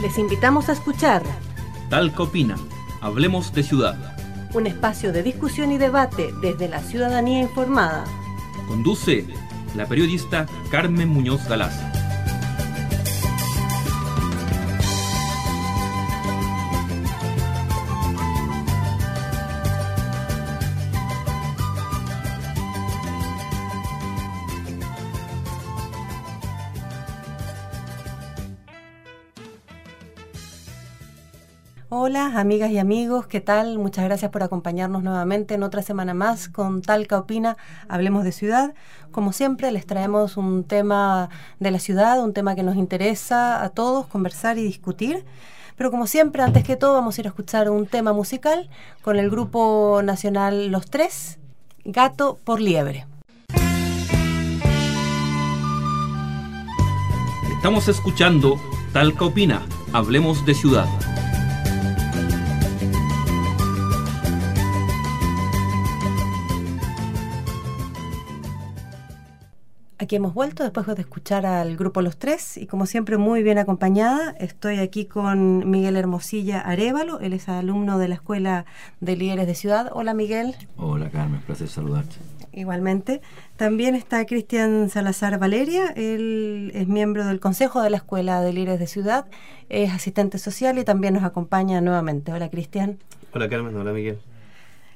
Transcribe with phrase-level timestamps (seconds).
[0.00, 1.22] Les invitamos a escuchar
[1.90, 2.56] Talca Opina,
[3.00, 4.16] Hablemos de Ciudad.
[4.54, 8.04] un espacio de discusión y debate desde la ciudadanía informada.
[8.68, 9.26] Conduce
[9.74, 11.97] la periodista Carmen Muñoz Galaz.
[32.10, 33.78] Hola, amigas y amigos, ¿qué tal?
[33.78, 38.72] Muchas gracias por acompañarnos nuevamente en otra semana más con Talca Opina, Hablemos de Ciudad.
[39.10, 41.28] Como siempre, les traemos un tema
[41.60, 45.26] de la ciudad, un tema que nos interesa a todos conversar y discutir.
[45.76, 48.70] Pero como siempre, antes que todo, vamos a ir a escuchar un tema musical
[49.02, 51.38] con el grupo nacional Los Tres,
[51.84, 53.06] Gato por Liebre.
[57.54, 58.58] Estamos escuchando
[58.94, 59.60] Talca Opina,
[59.92, 60.88] Hablemos de Ciudad.
[70.08, 73.58] Aquí hemos vuelto después de escuchar al grupo Los Tres y como siempre muy bien
[73.58, 74.34] acompañada.
[74.38, 78.64] Estoy aquí con Miguel Hermosilla Arevalo, él es alumno de la Escuela
[79.00, 79.90] de Líderes de Ciudad.
[79.92, 80.54] Hola Miguel.
[80.78, 82.16] Hola Carmen, placer saludarte.
[82.54, 83.20] Igualmente.
[83.58, 88.80] También está Cristian Salazar Valeria, él es miembro del Consejo de la Escuela de Líderes
[88.80, 89.26] de Ciudad,
[89.68, 92.32] es asistente social y también nos acompaña nuevamente.
[92.32, 92.96] Hola Cristian.
[93.34, 94.18] Hola Carmen, hola Miguel.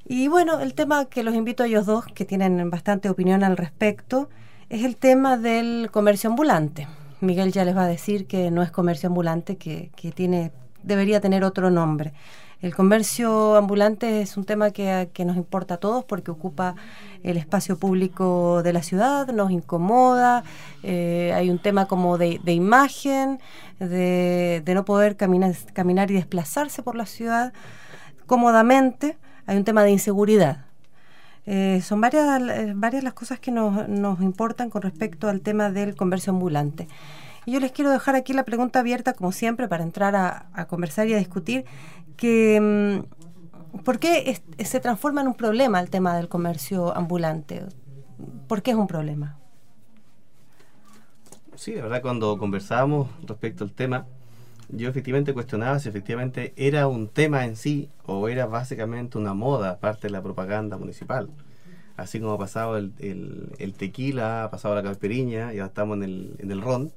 [0.06, 3.58] Y bueno, el tema que los invito a ellos dos, que tienen bastante opinión al
[3.58, 4.30] respecto,
[4.72, 6.88] es el tema del comercio ambulante.
[7.20, 10.50] Miguel ya les va a decir que no es comercio ambulante, que, que tiene,
[10.82, 12.14] debería tener otro nombre.
[12.62, 16.74] El comercio ambulante es un tema que, que, nos importa a todos porque ocupa
[17.22, 20.42] el espacio público de la ciudad, nos incomoda,
[20.82, 23.40] eh, hay un tema como de, de imagen,
[23.78, 27.52] de, de, no poder caminar, caminar y desplazarse por la ciudad
[28.24, 30.64] cómodamente, hay un tema de inseguridad.
[31.46, 32.40] Eh, son varias,
[32.76, 36.88] varias las cosas que nos, nos importan con respecto al tema del comercio ambulante.
[37.44, 41.08] Y yo les quiero dejar aquí la pregunta abierta, como siempre, para entrar a, conversar
[41.08, 41.64] y a discutir,
[42.16, 43.02] que
[43.84, 47.64] ¿por qué se transforma en un problema el tema del comercio ambulante?
[48.46, 49.38] ¿Por qué es un problema?
[51.56, 54.06] Sí, la verdad, cuando conversábamos respecto al tema,
[54.72, 59.78] yo efectivamente cuestionaba si efectivamente era un tema en sí o era básicamente una moda,
[59.78, 61.28] parte de la propaganda municipal.
[61.96, 62.92] Así como ha pasado el,
[63.58, 66.90] el, tequila, ha pasado la calperiña, ya estamos en el, en el ron,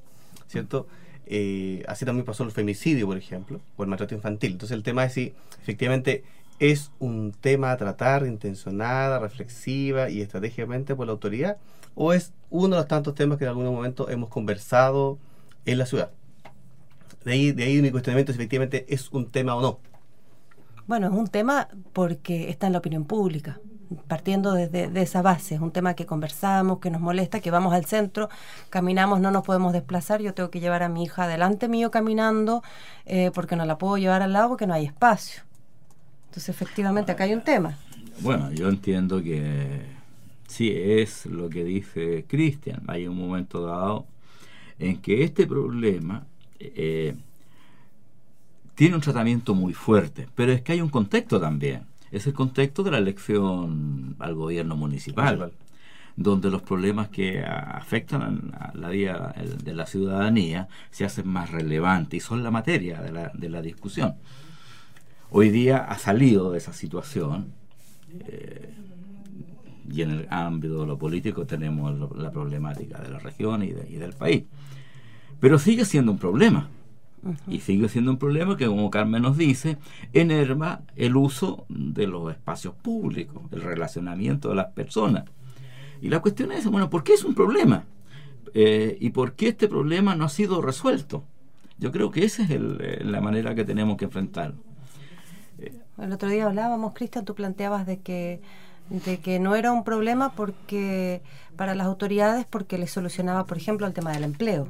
[0.47, 0.87] ¿cierto?
[1.25, 4.53] Eh, así también pasó el femicidio, por ejemplo, o el maltrato infantil.
[4.53, 6.23] Entonces el tema es si efectivamente
[6.59, 11.57] es un tema a tratar intencionada, reflexiva y estratégicamente por la autoridad,
[11.93, 15.17] o es uno de los tantos temas que en algún momento hemos conversado
[15.65, 16.11] en la ciudad.
[17.25, 19.79] De ahí, de ahí mi cuestionamiento si efectivamente es un tema o no.
[20.87, 23.59] Bueno, es un tema porque está en la opinión pública,
[24.07, 25.55] partiendo desde de esa base.
[25.55, 28.29] Es un tema que conversamos, que nos molesta, que vamos al centro,
[28.69, 30.21] caminamos, no nos podemos desplazar.
[30.21, 32.61] Yo tengo que llevar a mi hija delante mío caminando
[33.07, 35.41] eh, porque no la puedo llevar al lado porque no hay espacio.
[36.27, 37.79] Entonces, efectivamente, acá hay un tema.
[38.19, 39.81] Bueno, yo entiendo que
[40.47, 42.83] sí es lo que dice Cristian.
[42.85, 44.05] Hay un momento dado
[44.77, 46.27] en que este problema
[46.59, 47.15] eh,
[48.75, 51.83] tiene un tratamiento muy fuerte, pero es que hay un contexto también.
[52.11, 55.65] Es el contexto de la elección al gobierno municipal, municipal.
[56.15, 59.33] donde los problemas que afectan a la vida
[59.63, 63.61] de la ciudadanía se hacen más relevantes y son la materia de la, de la
[63.61, 64.15] discusión.
[65.31, 67.53] Hoy día ha salido de esa situación
[68.27, 68.73] eh,
[69.91, 73.89] y en el ámbito de lo político tenemos la problemática de la región y, de,
[73.89, 74.43] y del país.
[75.45, 76.69] Pero sigue siendo un problema.
[77.21, 77.53] Uh -huh.
[77.53, 79.77] Y sigue siendo un problema que, como Carmen nos dice,
[80.11, 85.25] enerva el uso de los espacios públicos, el relacionamiento de las personas.
[86.01, 87.83] Y la cuestión es, bueno, ¿por qué es un problema?
[88.55, 91.23] Eh, ¿Y por qué este problema no ha sido resuelto?
[91.77, 94.55] Yo creo que esa es el, eh, la manera que tenemos que enfrentarlo.
[95.99, 98.41] El otro día hablábamos, Cristian, tú planteabas de que
[98.89, 101.21] de que no era un problema porque
[101.55, 104.67] para las autoridades porque le solucionaba, por ejemplo, el tema del empleo.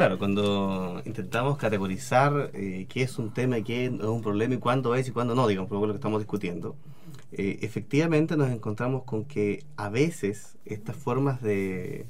[0.00, 4.56] Claro, cuando intentamos categorizar eh, qué es un tema y qué es un problema y
[4.56, 6.74] cuándo es y cuándo no, digamos, por lo que estamos discutiendo,
[7.32, 12.06] eh, efectivamente nos encontramos con que a veces estas formas de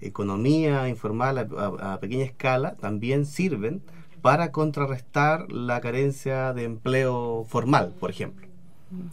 [0.00, 3.82] economía informal a, pequeña escala también sirven
[4.22, 8.46] para contrarrestar la carencia de empleo formal, por ejemplo.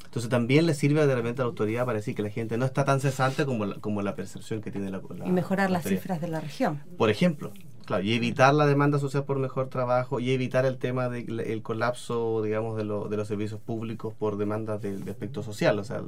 [0.05, 2.63] Entonces también le sirve de repente a la autoridad para decir que la gente no
[2.63, 5.83] está tan cesante como la, como la percepción que tiene la, la Y mejorar las
[5.83, 6.81] cifras de la región.
[6.97, 7.51] Por ejemplo,
[7.91, 12.41] claro, y evitar la demanda social por mejor trabajo y evitar el tema del colapso,
[12.41, 15.77] digamos, de, de, los servicios públicos por demandas de, aspecto social.
[15.79, 16.01] O sea,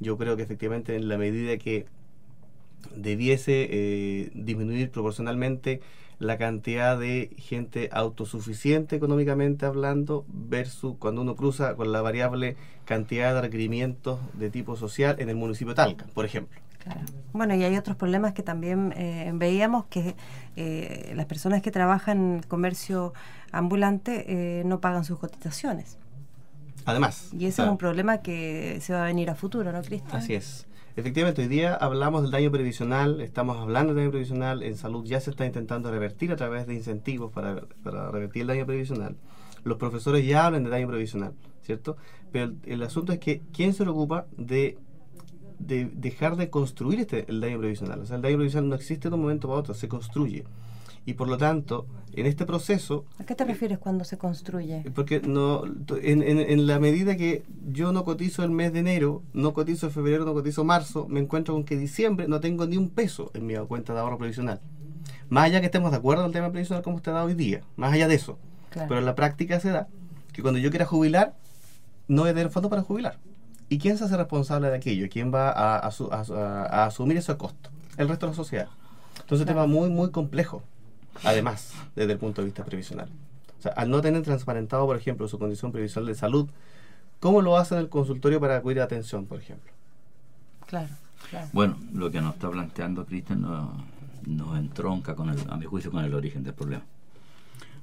[0.00, 1.86] yo creo que efectivamente en la medida que
[2.94, 5.80] debiese eh, disminuir proporcionalmente
[6.18, 12.56] la cantidad de gente autosuficiente económicamente hablando versus cuando uno cruza con la variable
[12.86, 16.58] cantidad de requerimientos de tipo social en el municipio de Talca, por ejemplo.
[17.32, 20.16] Bueno, y hay otros problemas que también eh, veíamos que
[20.56, 23.12] eh, las personas que trabajan en comercio
[23.52, 25.98] ambulante eh, no pagan sus cotizaciones.
[26.84, 27.30] Además.
[27.32, 30.16] Y ese es un problema que se va a venir a futuro, ¿no, Cristian?
[30.16, 30.66] Así es.
[30.94, 35.20] Efectivamente, hoy día hablamos del daño previsional, estamos hablando del daño previsional, en salud ya
[35.20, 39.16] se está intentando revertir a través de incentivos para, para revertir el daño previsional.
[39.62, 41.98] Los profesores ya hablan de daño previsional, ¿cierto?
[42.32, 44.78] Pero el, asunto es que, ¿quién se preocupa de,
[45.58, 48.00] de dejar de construir este, el daño previsional?
[48.00, 50.44] O sea, el daño previsional no existe de un momento para otro, se construye
[51.06, 53.04] y por lo tanto, en este proceso...
[53.20, 54.82] ¿A qué te eh, refieres cuando se construye?
[54.92, 55.62] Porque no
[56.02, 60.24] en, en, la medida que yo no cotizo el mes de enero, no cotizo febrero,
[60.24, 63.54] no cotizo marzo, me encuentro con que diciembre no tengo ni un peso en mi
[63.68, 64.60] cuenta de ahorro previsional.
[65.28, 67.92] Más allá que estemos de acuerdo al tema previsional como usted da hoy día, más
[67.92, 68.36] allá de eso.
[68.72, 69.86] Pero en la práctica se da
[70.32, 71.36] que cuando yo quiera jubilar,
[72.08, 73.18] no voy a tener fondo para jubilar.
[73.68, 75.08] ¿Y quién se hace responsable de aquello?
[75.10, 77.70] ¿Quién va a, a, asumir ese costo?
[77.96, 78.68] El resto de la sociedad.
[79.20, 80.62] Entonces, es un tema muy, muy complejo
[81.24, 83.08] además, desde el punto de vista previsional.
[83.58, 86.48] O sea, al no tener transparentado, por ejemplo, su condición previsional de salud,
[87.20, 89.72] ¿cómo lo hace en el consultorio para acudir a atención, por ejemplo?
[90.66, 90.90] Claro,
[91.30, 91.48] claro.
[91.52, 93.70] Bueno, lo que nos está planteando Cristian nos
[94.26, 96.82] no entronca, con el, a mi juicio, con el origen del problema.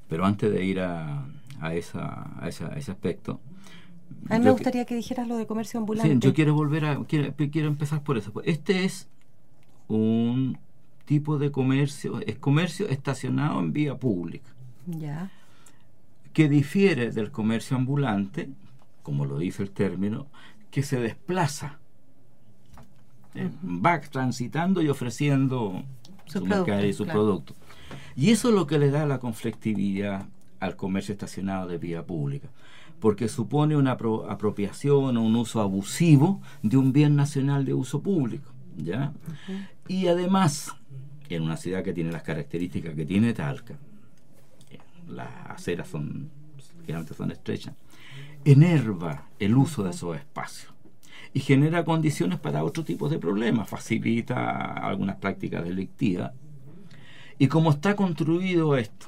[0.10, 1.24] Pero antes de ir a,
[1.62, 3.40] a, esa, a, ese aspecto,
[4.30, 6.14] a mí me gustaría que, dijeras lo de comercio ambulante.
[6.14, 7.04] Sí, yo quiero volver a.
[7.06, 8.32] Quiero, quiero empezar por eso.
[8.44, 9.08] Este es
[9.88, 10.58] un
[11.06, 14.50] tipo de comercio, es comercio estacionado en vía pública.
[14.88, 15.32] Ya.
[16.32, 18.50] Que difiere del comercio ambulante,
[19.04, 20.28] como lo dice el término,
[20.72, 21.80] que se desplaza.
[23.36, 25.84] Eh, va transitando y ofreciendo
[26.26, 27.56] su, mercado y su producto.
[28.16, 30.28] Y eso es lo que le da la conflictividad
[30.60, 32.48] al comercio estacionado de vía pública,
[33.04, 38.50] porque supone una apropiación o un uso abusivo de un bien nacional de uso público.
[38.78, 39.12] ¿ya?
[39.90, 40.74] Y además
[41.28, 43.74] en una ciudad que tiene las características que tiene Talca,
[44.70, 44.80] eh,
[45.10, 46.30] las aceras son,
[46.86, 47.76] generalmente son estrechas,
[48.46, 50.72] enerva el uso de esos espacios
[51.34, 56.32] y genera condiciones para otro tipo de problemas, facilita algunas prácticas delictivas.
[57.38, 59.08] Y como está construido esto,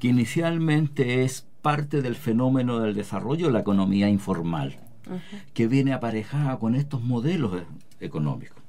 [0.00, 4.76] que inicialmente es parte del fenómeno del desarrollo de la economía informal,
[5.54, 7.62] que viene aparejada con estos modelos
[8.00, 8.62] económicos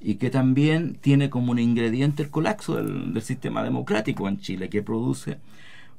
[0.00, 4.82] y que también tiene como un ingrediente el colapso del, sistema democrático en Chile, que
[4.82, 5.38] produce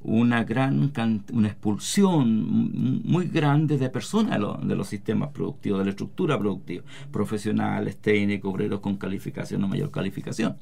[0.04, 0.92] una gran
[1.32, 6.82] una expulsión muy grande de personas de, los sistemas productivos, de la estructura productiva,
[7.12, 10.56] profesionales, técnicos, obreros con calificación o mayor calificación.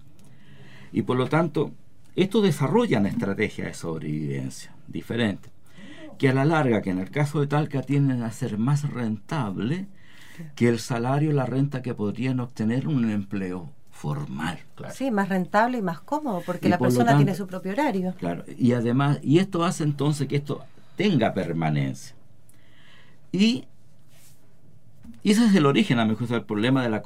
[0.93, 1.73] Y por lo tanto,
[2.17, 5.51] esto desarrolla una estrategia de sobrevivencia diferente,
[6.19, 9.87] que a la larga, que en el caso de Talca tienden a ser más rentable,
[10.55, 14.59] que el salario, la renta que podrían obtener un empleo formal.
[14.93, 18.15] Sí, más rentable y más cómodo, porque la persona tiene su propio horario.
[18.19, 20.65] Claro, y además, y esto hace entonces que esto
[20.97, 22.17] tenga permanencia.
[23.33, 23.67] Y,
[25.25, 27.03] ese es el origen, a mi juicio, del problema de la,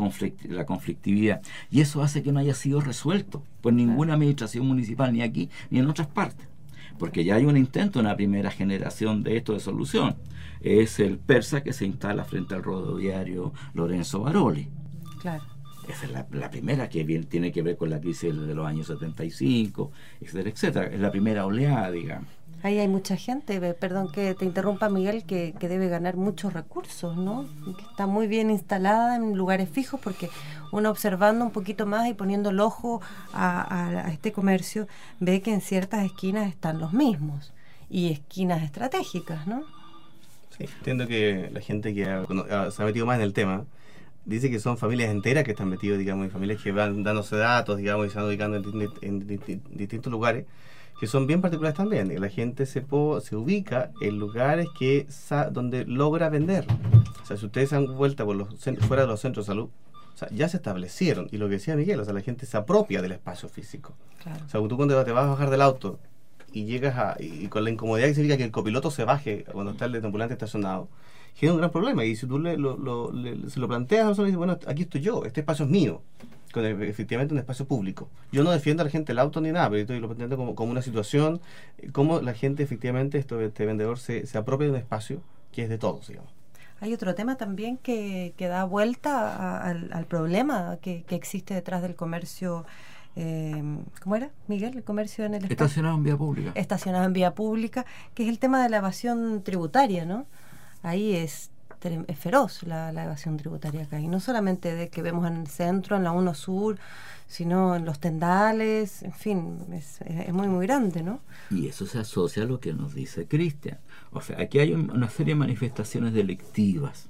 [0.48, 1.42] la conflictividad.
[1.70, 5.80] Y eso hace que no haya sido resuelto por ninguna administración municipal, ni aquí, ni
[5.80, 6.46] en otras partes.
[6.98, 10.14] Porque ya hay un intento, una primera generación de esto de solución
[10.60, 14.68] es el persa que se instala frente al rodoviario Lorenzo Baroli.
[15.20, 15.44] Claro.
[15.88, 19.92] Esa es la, primera que tiene que ver con la crisis de los años 75,
[20.22, 20.86] etcétera, etcétera.
[20.86, 22.28] Es la primera oleada, digamos.
[22.64, 27.46] Ahí hay mucha gente, perdón que te interrumpa Miguel, que, debe ganar muchos recursos, ¿no?
[27.76, 30.30] Que está muy bien instalada en lugares fijos porque
[30.72, 33.00] uno observando un poquito más y poniendo el ojo
[33.32, 34.88] a este comercio
[35.20, 37.52] ve que en ciertas esquinas están los mismos
[37.90, 39.62] y esquinas estratégicas, ¿no?
[40.56, 43.64] Sí, entiendo que la gente que ah, se ha metido más en el tema
[44.24, 47.76] dice que son familias enteras que están metidas, digamos, en familias que van dándose datos,
[47.78, 48.56] digamos, y se van ubicando
[49.02, 49.26] en,
[49.70, 50.46] distintos lugares,
[51.00, 52.18] que son bien particulares también.
[52.20, 52.84] La gente se,
[53.22, 55.06] se ubica en lugares que
[55.52, 56.66] donde logra vender.
[57.22, 58.48] O sea, si ustedes se han vuelto por los,
[58.86, 59.68] fuera de los centros de salud,
[60.14, 61.28] O sea, ya se establecieron.
[61.32, 63.94] Y lo que decía Miguel, o sea, la gente se apropia del espacio físico.
[64.22, 64.44] Claro.
[64.46, 65.98] O sea, tú cuando te vas a bajar del auto
[66.52, 69.72] y llegas a, y con la incomodidad que significa que el copiloto se baje cuando
[69.72, 70.88] está el ambulante estacionado,
[71.34, 72.04] genera un gran problema.
[72.04, 74.56] Y si tú le, lo, lo- le- se lo planteas a la persona, dice, bueno,
[74.68, 76.00] aquí estoy yo, este espacio es mío.
[76.54, 78.08] Con efectivamente un espacio público.
[78.32, 80.38] Yo no defiendo a la gente el auto ni nada, pero yo estoy- lo planteo
[80.38, 81.40] como, como una situación,
[81.78, 85.20] eh, cómo la gente efectivamente, esto, este vendedor se, se apropia de un espacio
[85.52, 86.30] que es de todos, digamos.
[86.80, 91.54] Hay otro tema también que, que da vuelta a- al, al problema que, que existe
[91.54, 92.64] detrás del comercio.
[93.16, 93.62] eh,
[94.02, 94.76] ¿Cómo era, Miguel?
[94.76, 96.52] El comercio en el espacio Estacionado en vía pública.
[96.54, 100.26] estacionado en vía pública, que es el tema de la evasión tributaria, ¿no?
[100.82, 101.50] Ahí es,
[102.08, 104.00] es feroz la, la evasión tributaria acá.
[104.00, 106.78] Y no solamente de que vemos en el centro, en la 1 Sur,
[107.26, 111.20] sino en los tendales, en fin, es, es muy, muy grande, ¿no?
[111.50, 113.78] Y eso se asocia a lo que nos dice Cristian.
[114.12, 117.08] O sea, aquí hay un- una serie de manifestaciones delictivas.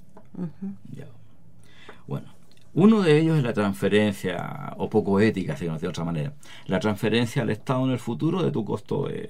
[0.93, 1.07] Ya.
[2.07, 2.33] Bueno,
[2.75, 6.33] uno de ellos es la transferencia, o poco ética, si no de otra manera,
[6.67, 9.29] la transferencia al Estado en el futuro de tu costo eh,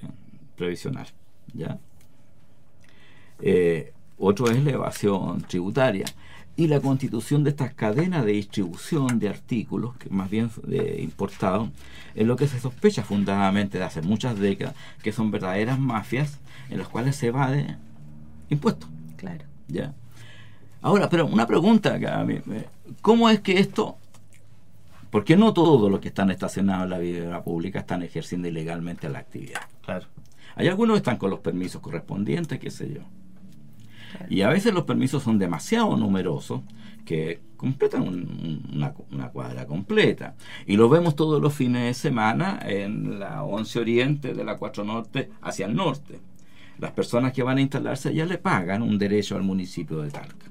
[0.55, 1.07] previsional.
[1.53, 1.77] ¿ya?
[3.41, 6.05] Eh, otro es la evasión tributaria
[6.57, 11.69] y la constitución de estas cadenas de distribución de artículos, que más bien de importados,
[12.15, 16.77] es lo que se sospecha fundadamente de hace muchas décadas, que son verdaderas mafias en
[16.77, 17.77] las cuales se evade
[18.49, 18.89] impuestos.
[19.17, 19.43] Claro.
[19.67, 19.93] ¿ya?
[20.81, 22.67] Ahora, pero una pregunta acá, a mí, eh,
[23.01, 23.97] ¿cómo es que esto,
[25.09, 29.19] porque no todos los que están estacionados en la vida pública están ejerciendo ilegalmente la
[29.19, 29.61] actividad?
[29.83, 30.05] Claro.
[30.55, 33.01] Hay algunos que están con los permisos correspondientes, qué sé yo.
[34.29, 36.61] Y a veces los permisos son demasiado numerosos
[37.05, 40.35] que completan un- un- una, cuadra completa.
[40.65, 44.83] Y lo vemos todos los fines de semana en la 11 Oriente de la 4
[44.83, 46.19] Norte hacia el norte.
[46.79, 50.47] Las personas que van a instalarse ya le pagan un derecho al municipio de Talca.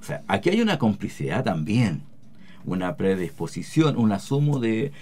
[0.00, 2.02] O sea, aquí hay una complicidad también,
[2.66, 4.92] una predisposición, un asumo de,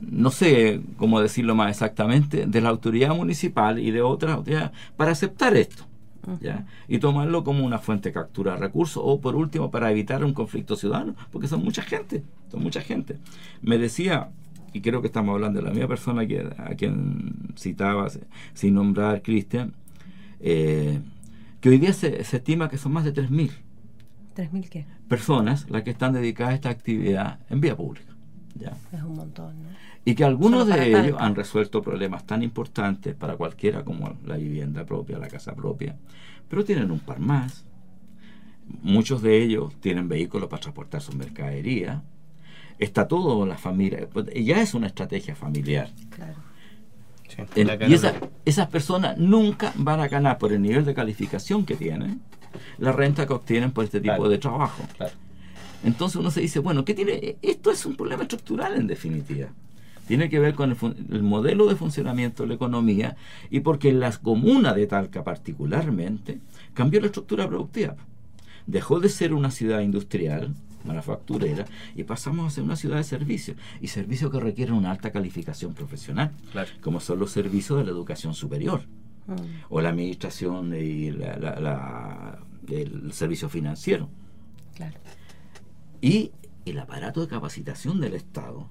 [0.00, 5.10] no sé cómo decirlo más exactamente, de la autoridad municipal y de otras autoridades para
[5.10, 5.84] aceptar esto.
[6.40, 6.66] ¿Ya?
[6.88, 10.34] Y tomarlo como una fuente de captura de recursos o por último para evitar un
[10.34, 13.18] conflicto ciudadano, porque son mucha gente, son mucha gente.
[13.62, 14.30] Me decía,
[14.72, 18.08] y creo que estamos hablando de la misma persona que, a quien citaba
[18.54, 19.74] sin nombrar Cristian,
[20.40, 21.00] eh,
[21.60, 23.50] que hoy día se, se estima que son más de 3.000
[24.36, 24.86] ¿3.000 qué?
[25.08, 28.12] personas las que están dedicadas a esta actividad en vía pública.
[28.54, 28.76] ¿ya?
[28.92, 29.68] Es un montón, ¿no?
[30.06, 34.86] Y que algunos de ellos han resuelto problemas tan importantes para cualquiera como la vivienda
[34.86, 35.96] propia, la casa propia,
[36.48, 37.64] pero tienen un par más.
[38.82, 42.02] Muchos de ellos tienen vehículos para transportar su mercadería.
[42.78, 44.08] Está todo en la familia.
[44.12, 45.90] pues, Ya es una estrategia familiar.
[46.10, 46.34] Claro.
[47.28, 47.42] Sí.
[47.56, 51.64] En- La y esa- esas personas nunca van a ganar por el nivel de calificación
[51.66, 52.20] que tienen
[52.78, 54.28] la renta que obtienen por este tipo Claro.
[54.28, 54.82] de trabajo.
[54.96, 55.12] Claro.
[55.84, 57.36] Entonces uno se dice, bueno, ¿qué tiene?
[57.42, 59.48] Esto es un problema estructural en definitiva.
[60.06, 60.70] Tiene que ver con
[61.10, 63.16] el, modelo de funcionamiento de la economía
[63.50, 66.40] y porque en las comunas de Talca particularmente
[66.74, 67.96] cambió la estructura productiva.
[68.66, 71.64] Dejó de ser una ciudad industrial, manufacturera,
[71.96, 73.56] y pasamos a ser una ciudad de servicios.
[73.80, 76.70] Y servicios que requieren una alta calificación profesional, Claro.
[76.80, 78.82] como son los servicios de la educación superior
[79.26, 79.34] Mm.
[79.70, 84.08] o la administración y la- la- la- el servicio financiero.
[84.76, 84.96] Claro.
[86.00, 86.30] Y
[86.64, 88.68] el aparato de capacitación del Estado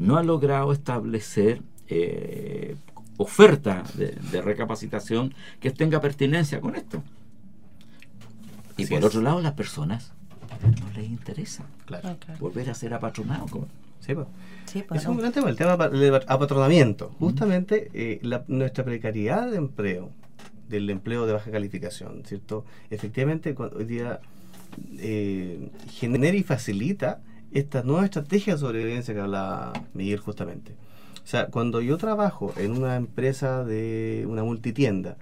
[0.00, 2.74] no ha logrado establecer eh,
[3.18, 7.02] oferta de, de recapacitación que tenga pertinencia con esto.
[8.76, 9.04] Y Así por es.
[9.06, 10.12] otro lado, las personas
[10.62, 12.16] no les interesa Claro.
[12.28, 13.50] Ah, volver a ser apatronados.
[14.00, 14.26] Sí, pues.
[14.66, 17.10] Sí, pues, Es un gran tema, el tema del apatronamiento.
[17.18, 20.10] Justamente eh, la- nuestra precariedad de empleo,
[20.68, 22.64] del empleo de baja calificación, ¿cierto?
[22.90, 24.20] Efectivamente, cu- hoy día
[24.98, 27.20] eh, genera y facilita
[27.52, 30.74] esta nueva estrategia de sobrevivencia que hablaba Miguel justamente.
[31.22, 35.16] O sea, cuando yo trabajo en una empresa de una multitienda,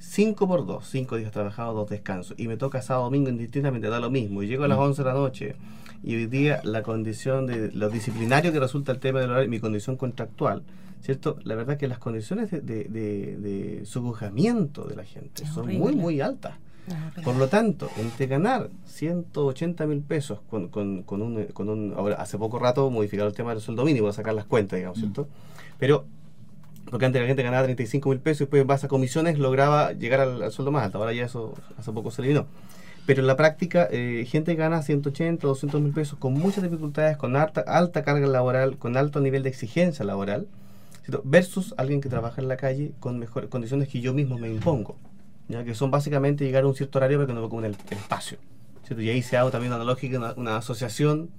[0.00, 4.00] 5 por 2, 5 días trabajados, 2 descansos, y me toca sábado domingo indistintamente, da
[4.00, 5.54] lo mismo, y llego a las 11 de la noche,
[6.02, 9.60] y hoy día la condición de lo disciplinario que resulta el tema del horario, mi
[9.60, 10.64] condición contractual,
[11.02, 11.36] ¿cierto?
[11.44, 15.64] La verdad que las condiciones de, de, de- de subjugamiento de la gente Es son
[15.66, 15.78] horrible.
[15.84, 16.54] muy, muy altas.
[16.90, 21.94] Ah, Por lo tanto, entre ganar 180 mil pesos con, con, con un, con un...
[21.96, 24.98] Ahora, hace poco rato modificaron el tema del sueldo mínimo, a sacar las cuentas, digamos,
[24.98, 25.28] ¿cierto?
[25.78, 26.04] Pero,
[26.90, 29.92] porque antes la gente ganaba 35 mil pesos y después en base a comisiones lograba
[29.92, 30.98] llegar al, al sueldo más alto.
[30.98, 32.46] Ahora ya eso hace poco se eliminó.
[33.06, 37.16] Pero en la práctica, eh, gente que gana 180, 200 mil pesos con muchas dificultades,
[37.16, 40.46] con alta, alta carga laboral, con alto nivel de exigencia laboral,
[41.04, 41.22] ¿cierto?
[41.24, 44.96] versus alguien que trabaja en la calle con mejores condiciones que yo mismo me impongo.
[45.48, 45.64] ¿Ya?
[45.64, 47.98] que son básicamente llegar a un cierto horario para que no me ocupen el, el
[47.98, 48.38] espacio.
[48.86, 49.02] ¿cierto?
[49.02, 51.30] Y ahí se hago también una lógica, una, una asociación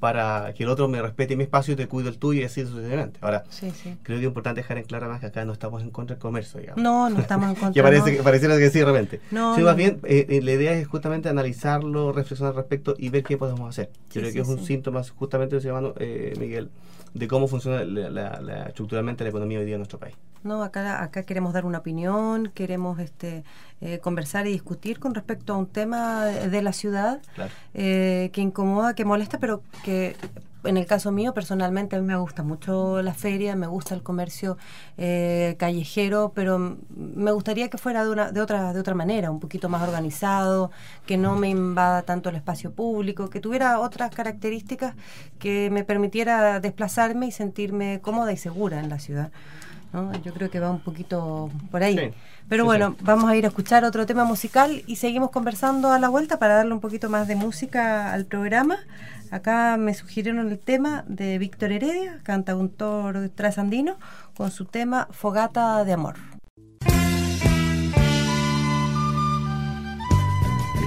[0.00, 2.64] para que el otro me respete mi espacio y te cuido el tuyo y así
[2.64, 3.18] sucesivamente.
[3.20, 3.96] Ahora, Sí, sí.
[4.02, 6.22] creo que es importante dejar en claro más que acá no estamos en contra del
[6.22, 6.82] comercio, digamos.
[6.82, 7.72] No, no estamos en contra.
[7.72, 8.16] Que parece no.
[8.16, 9.20] que pareciera que sí de repente.
[9.30, 9.76] No, Sí, más no.
[9.76, 13.68] bien, eh, eh, la idea es justamente analizarlo, reflexionar al respecto y ver qué podemos
[13.68, 13.90] hacer.
[14.10, 14.66] Creo que es un sí.
[14.68, 16.70] síntoma, justamente, Manu, eh, Miguel,
[17.12, 20.14] de cómo funciona la, la- la- estructuralmente la economía hoy día en nuestro país.
[20.42, 23.44] No, acá, acá queremos dar una opinión, queremos este,
[23.80, 27.50] eh, conversar y discutir con respecto a un tema de de la ciudad Claro.
[27.74, 30.16] eh, que incomoda, que molesta, pero que
[30.64, 34.02] en el caso mío personalmente a mí me gusta mucho la feria, me gusta el
[34.02, 34.58] comercio
[34.98, 39.40] eh, callejero, pero me gustaría que fuera de, una, de, otra, de otra manera, un
[39.40, 40.70] poquito más organizado,
[41.06, 44.94] que no me invada tanto el espacio público, que tuviera otras características
[45.38, 49.30] que me permitiera desplazarme y sentirme cómoda y segura en la ciudad.
[49.92, 50.12] ¿No?
[50.22, 51.96] Yo creo que va un poquito por ahí.
[51.96, 52.14] Sí,
[52.48, 53.04] Pero sí, bueno, sí.
[53.04, 56.54] vamos a ir a escuchar otro tema musical y seguimos conversando a la vuelta para
[56.54, 58.78] darle un poquito más de música al programa.
[59.30, 63.96] Acá me sugirieron el tema de Víctor Heredia, cantautor trasandino,
[64.36, 66.16] con su tema Fogata de Amor.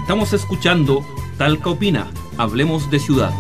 [0.02, 1.06] Estamos escuchando
[1.38, 3.32] Talca Opina, Hablemos de Ciudad.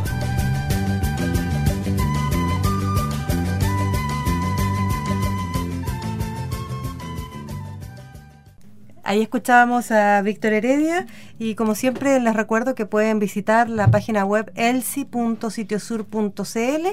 [9.05, 11.05] Ahí escuchábamos a Víctor Heredia
[11.37, 16.87] y como siempre les recuerdo que pueden visitar la página web elsi.sitiosur.cl.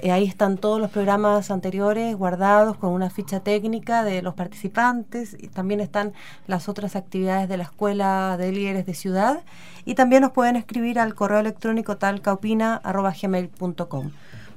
[0.00, 5.36] Eh, ahí están todos los programas anteriores guardados con una ficha técnica de los participantes
[5.38, 6.12] y también están
[6.48, 9.42] las otras actividades de la Escuela de Líderes de Ciudad
[9.84, 14.10] y también nos pueden escribir al correo electrónico talcaopina.gmail.com.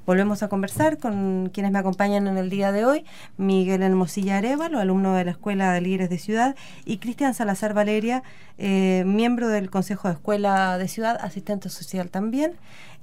[0.05, 3.05] Volvemos a conversar con quienes me acompañan en el día de hoy,
[3.38, 6.55] Miguel Hermosilla Arevalo, alumno de la Escuela de Líderes de Ciudad,
[6.86, 8.24] y Cristian Salazar Valeria,
[8.58, 12.53] eh, miembro del Consejo de Escuela de Ciudad, asistente social también.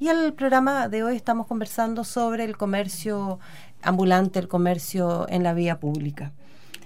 [0.00, 3.38] Y el programa de hoy estamos conversando sobre el comercio
[3.82, 6.32] ambulante, el comercio en la vía pública.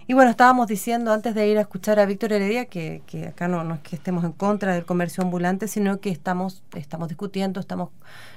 [0.08, 3.46] Y bueno, estábamos diciendo antes de ir a escuchar a Víctor Heredia que, que acá
[3.48, 7.60] no, no es que estemos en contra del comercio ambulante, sino que estamos, estamos discutiendo,
[7.60, 7.90] estamos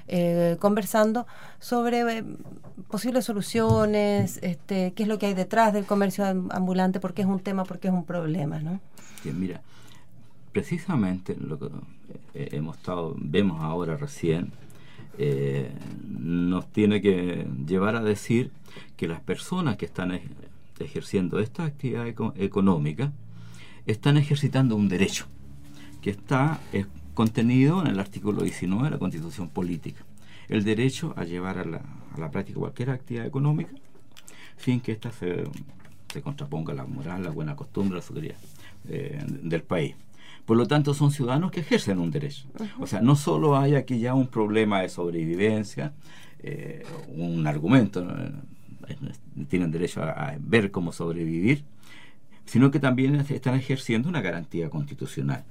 [0.08, 1.25] eh, conversando
[1.60, 2.23] sobre eh,
[2.89, 7.23] posibles soluciones, este, qué es lo que hay detrás del comercio am- ambulante, por qué
[7.23, 8.80] es un tema, por qué es un problema, ¿no?
[9.23, 9.62] Que mira,
[10.51, 11.65] precisamente lo que
[12.36, 14.51] eh, hemos estado, vemos ahora recién,
[16.10, 18.51] nos tiene que llevar a decir
[18.97, 20.12] que las personas que están
[20.79, 23.11] ejerciendo esta actividad eco- económica
[23.85, 25.27] están ejercitando un derecho
[26.01, 30.03] que está eh, contenido en el artículo 19 de la Constitución Política.
[30.49, 33.71] El derecho a llevar a la, a la práctica cualquier actividad económica
[34.57, 35.43] sin que ésta se,
[36.11, 38.35] se contraponga a la moral, la buena costumbre, la seguridad
[38.88, 39.95] eh, del país.
[40.45, 42.45] Por lo tanto, son ciudadanos que ejercen un derecho.
[42.79, 45.93] O sea, no solo hay aquí ya un problema de sobrevivencia,
[46.39, 48.05] eh, un argumento,
[49.48, 51.63] tienen derecho a, ver cómo sobrevivir,
[52.45, 55.43] sino que también están ejerciendo una garantía constitucional.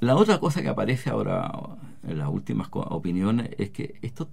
[0.00, 1.52] La otra cosa que aparece ahora
[2.06, 4.28] en las últimas opiniones es que esto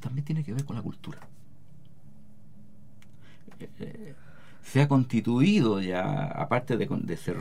[0.00, 1.20] también tiene que ver con la cultura.
[3.58, 4.14] Eh, eh,
[4.62, 7.36] se ha constituido ya, aparte de, de ser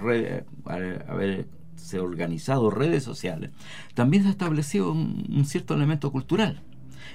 [1.08, 3.52] haberse organizado redes sociales,
[3.94, 6.62] también se ha establecido un cierto elemento cultural.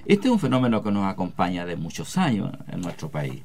[0.07, 3.42] Este es un fenómeno que nos acompaña de muchos años en nuestro país.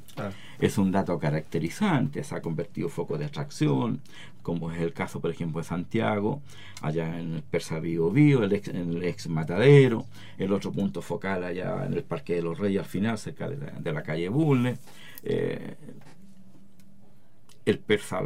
[0.60, 4.00] Es un dato caracterizante, se ha convertido foco de atracción,
[4.42, 6.42] como es el caso, por ejemplo, de Santiago,
[6.82, 10.06] allá en el Persa Bío Bío, el ex, en el ex Matadero,
[10.38, 13.58] el otro punto focal allá en el Parque de los Reyes, al final, cerca de
[13.58, 14.80] la, de la calle Bulnes,
[15.24, 15.76] eh,
[17.66, 18.22] el Persa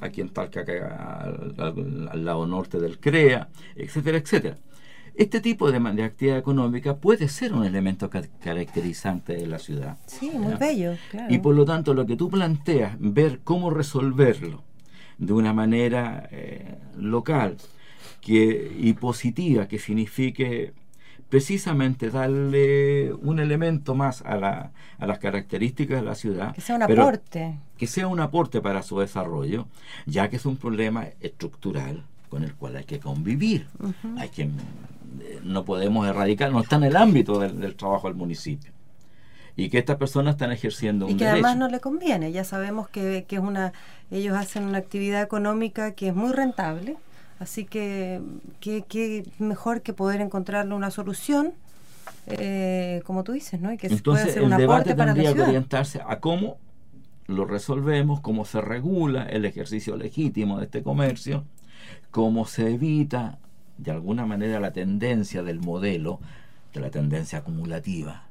[0.00, 4.56] aquí en Talca, acá al, al- al lado norte del CREA, etcétera, etcétera.
[5.16, 9.96] Este tipo de, de actividad económica puede ser un elemento ca- caracterizante de la ciudad.
[10.06, 11.32] Sí, muy bello, claro.
[11.32, 14.62] Y por lo tanto, lo que tú planteas, ver cómo resolverlo
[15.18, 17.56] de una manera eh, local
[18.20, 20.72] que, y positiva, que signifique
[21.28, 26.54] precisamente darle un elemento más a, la- a las características de la ciudad.
[26.54, 27.58] que sea un aporte.
[27.76, 29.66] que sea un aporte para su desarrollo,
[30.06, 33.66] ya que es un problema estructural con el cual hay que convivir.
[34.18, 34.48] Hay que
[35.42, 38.72] no podemos erradicar, no está en el ámbito del, del trabajo del municipio.
[39.56, 41.46] Y que estas personas están ejerciendo un y que derecho.
[41.46, 42.32] además no le conviene.
[42.32, 43.72] Ya sabemos que, que es una,
[44.10, 46.96] ellos hacen una actividad económica que es muy rentable,
[47.38, 48.20] así que
[48.60, 51.52] que, mejor que poder encontrarle una solución,
[52.26, 53.72] eh, como tú dices, ¿no?
[53.72, 56.56] Y que se Entonces hacer el un debate para tendría que orientarse a cómo
[57.26, 61.44] lo resolvemos, cómo se regula el ejercicio legítimo de este comercio
[62.14, 63.38] como se evita
[63.78, 66.20] de alguna manera la tendencia del modelo,
[66.72, 68.24] de la tendencia acumulativa.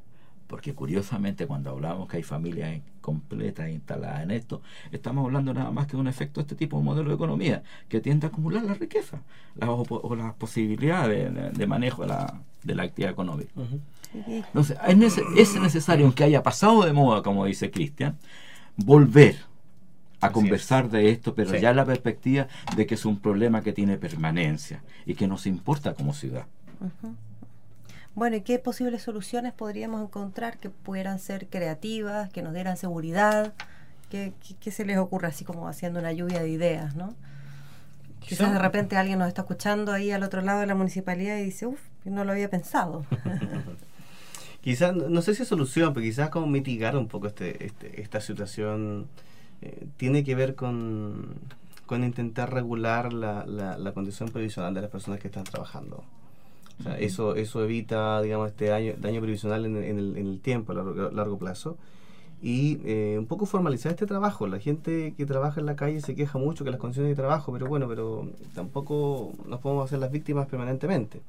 [0.48, 5.88] Porque curiosamente cuando hablamos que hay familias completas instaladas en esto, estamos hablando nada más
[5.88, 8.64] que de un efecto de este tipo de modelo de economía, que tiende a acumular
[8.64, 9.22] la riqueza
[9.56, 13.52] las, o, las posibilidades de, manejo de la, de la, actividad económica.
[14.14, 18.18] Entonces, es, es necesario, aunque haya pasado de moda, como dice Cristian,
[18.78, 19.38] volver
[20.26, 23.98] a conversar de esto, pero ya la perspectiva de que es un problema que tiene
[23.98, 26.46] permanencia y que nos importa como ciudad.
[28.16, 33.54] Bueno, ¿y qué posibles soluciones podríamos encontrar que pudieran ser creativas, que nos dieran seguridad?
[34.10, 34.34] ¿Qué,
[34.72, 37.16] se les ocurre así como haciendo una lluvia de ideas, no?
[38.20, 41.44] Quizás de repente alguien nos está escuchando ahí al otro lado de la municipalidad y
[41.44, 43.06] dice, uff, no lo había pensado.
[44.62, 48.22] quizás, no sé si es solución, pero quizás como mitigar un poco este, este esta
[48.22, 49.08] situación
[49.64, 51.36] eh, tiene que ver con,
[51.86, 56.04] con intentar regular la, la, condición previsional de las personas que están trabajando.
[56.80, 60.74] O sea, eso, eso evita, digamos, este daño, daño previsional en, el, en el, tiempo,
[60.74, 61.78] a largo, largo plazo.
[62.42, 64.48] Y eh, un poco formalizar este trabajo.
[64.48, 67.54] La gente que trabaja en la calle se queja mucho que las condiciones de trabajo,
[67.54, 71.22] pero bueno, pero tampoco nos podemos hacer las víctimas permanentemente.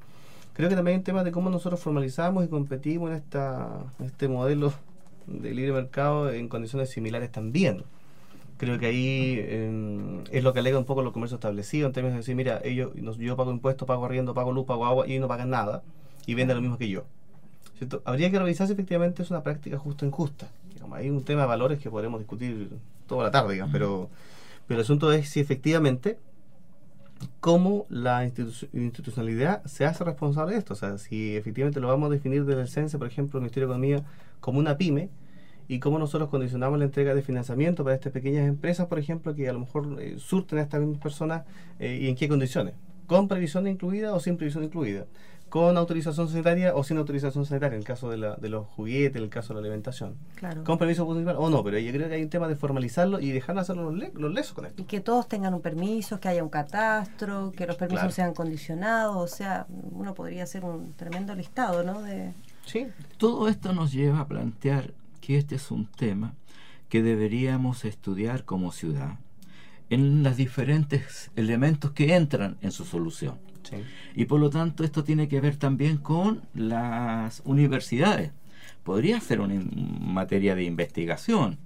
[0.51, 3.69] Creo que también hay un tema de cómo nosotros formalizamos y competimos en, esta,
[3.99, 4.73] en este modelo
[5.27, 7.83] de libre mercado en condiciones similares también.
[8.57, 12.13] Creo que ahí em, es lo que alega un poco los comercios establecidos en términos
[12.13, 15.21] de decir, mira, ellos, yo pago impuestos, pago arriendo, pago luz, pago agua y ellos
[15.21, 15.83] no pagan nada
[16.25, 17.03] y venden lo mismo que yo.
[18.05, 20.47] Habría que revisar si efectivamente es una práctica justa o injusta.
[20.93, 22.69] hay un tema de valores que podremos discutir
[23.07, 24.09] toda la tarde, digamos, pero,
[24.67, 26.17] pero el asunto es si efectivamente
[27.39, 30.73] cómo la institucionalidad se hace responsable de esto.
[30.73, 33.67] O sea, si efectivamente lo vamos a definir desde el CENSE, por ejemplo, el Ministerio
[33.67, 34.03] de Economía,
[34.39, 35.09] como una pyme,
[35.67, 39.49] y cómo nosotros condicionamos la entrega de financiamiento para estas pequeñas empresas, por ejemplo, que
[39.49, 41.43] a lo mejor eh, surten a estas mismas personas
[41.79, 42.75] eh, y en qué condiciones.
[43.07, 45.05] ¿Con previsión incluida o sin previsión incluida?
[45.49, 47.75] ¿Con autorización sanitaria o sin autorización sanitaria?
[47.75, 50.15] En el caso de, la, de los juguetes, en el caso de la alimentación.
[50.35, 50.63] Claro.
[50.63, 51.63] ¿Con permiso municipal o no?
[51.63, 54.53] Pero yo creo que hay un tema de formalizarlo y dejar hacerlo los, los lesos
[54.53, 54.81] con esto.
[54.81, 59.15] Y que todos tengan un permiso, que haya un catastro, que los permisos sean condicionados.
[59.15, 62.01] O sea, uno podría hacer un tremendo listado, ¿no?
[62.01, 62.33] De...
[62.65, 62.87] Sí.
[63.17, 64.93] Todo esto nos lleva a plantear
[65.25, 66.35] que este es un tema
[66.87, 69.17] que deberíamos estudiar como ciudad
[69.89, 73.39] en los diferentes elementos que entran en su solución.
[74.15, 78.31] Y por lo tanto esto tiene que ver también con las universidades.
[78.83, 79.59] Podría ser una
[79.99, 81.57] materia de investigación,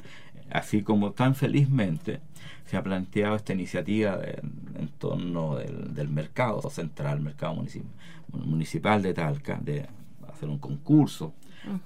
[0.49, 2.21] así como tan felizmente
[2.65, 7.91] se ha planteado esta iniciativa en torno del, mercado central, mercado municipal,
[8.31, 9.85] municipal de Talca, de
[10.29, 11.33] hacer un concurso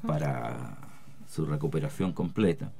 [0.06, 0.93] para
[1.34, 2.72] su recuperación completa.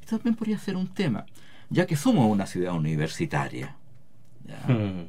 [0.00, 1.24] Esto también podría ser un tema,
[1.68, 3.76] ya que somos una ciudad universitaria.
[4.66, 5.06] Hmm.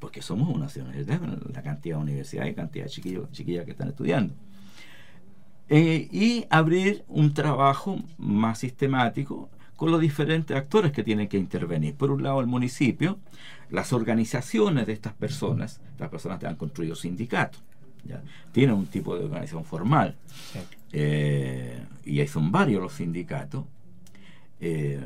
[0.00, 3.70] Porque somos una ciudad universitaria, la cantidad de universidades y cantidad de chiquillos, chiquillas que
[3.70, 4.34] están estudiando.
[5.68, 11.94] Eh, y abrir un trabajo más sistemático con los diferentes actores que tienen que intervenir.
[11.94, 13.18] Por un lado, el municipio,
[13.70, 17.62] las organizaciones de estas personas, estas personas que han construido sindicatos,
[18.06, 18.22] ¿ya?
[18.52, 20.16] tienen un tipo de organización formal.
[20.92, 23.64] Eh, y ahí son varios los sindicatos,
[24.60, 25.00] eh,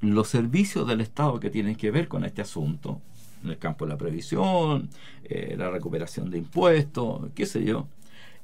[0.00, 3.00] los servicios del Estado que tienen que ver con este asunto,
[3.42, 4.90] en el campo de la previsión,
[5.24, 7.88] eh, la recuperación de impuestos, qué sé yo,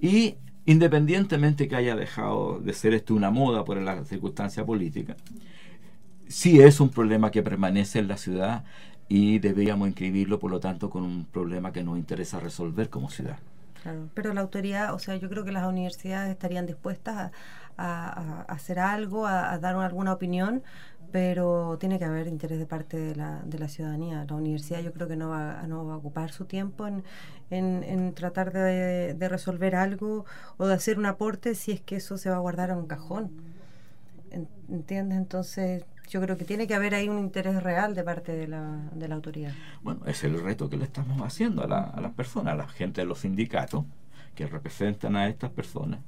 [0.00, 5.16] y independientemente que haya dejado de ser esto una moda por la circunstancia política,
[6.28, 8.64] sí es un problema que permanece en la ciudad
[9.08, 13.38] y deberíamos inscribirlo, por lo tanto, con un problema que nos interesa resolver como ciudad.
[14.14, 17.32] Pero la autoridad, o sea, yo creo que las universidades estarían dispuestas
[17.76, 20.62] a, hacer algo, a, dar alguna opinión,
[21.12, 24.24] pero tiene que haber interés de parte de la, de la ciudadanía.
[24.28, 27.04] La universidad yo creo que no va, no va a ocupar su tiempo en,
[27.50, 30.24] en, tratar de, de, resolver algo
[30.56, 32.86] o de hacer un aporte si es que eso se va a guardar en un
[32.86, 33.30] cajón.
[34.68, 35.18] ¿Entiendes?
[35.18, 38.90] Entonces yo creo que tiene que haber ahí un interés real de parte de la,
[38.92, 39.52] de la autoridad.
[39.82, 42.68] Bueno, es el reto que le estamos haciendo a, la, a las personas, a la
[42.68, 43.84] gente de los sindicatos
[44.34, 46.00] que representan a estas personas,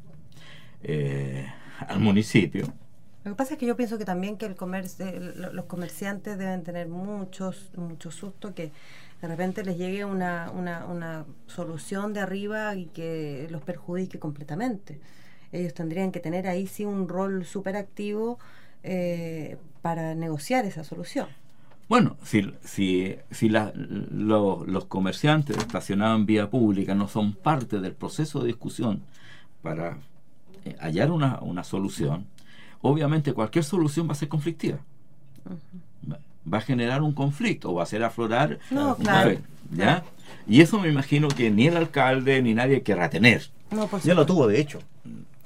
[0.82, 1.46] eh,
[1.86, 2.72] al municipio.
[3.24, 5.06] Lo que pasa es que yo pienso que también que el comercio,
[5.52, 8.70] los comerciantes deben tener muchos, mucho susto que
[9.20, 15.00] de repente les llegue una, una, una solución de arriba y que los perjudique completamente.
[15.50, 18.38] Ellos tendrían que tener ahí sí un rol súper activo
[18.84, 19.56] eh,
[19.86, 21.28] para negociar esa solución.
[21.88, 28.40] Bueno, si, si, si los comerciantes estacionados en vía pública no son parte del proceso
[28.40, 29.00] de discusión
[29.62, 29.98] para
[30.64, 32.26] eh, hallar una, una, solución,
[32.82, 34.78] obviamente cualquier solución va a ser conflictiva.
[36.52, 40.02] va a generar un conflicto o va a hacer aflorar No, un claro, conflicto, ¿ya?
[40.48, 43.50] Y eso me imagino que ni el alcalde ni nadie querrá tener.
[43.70, 44.80] No, por Ya lo tuvo, de hecho.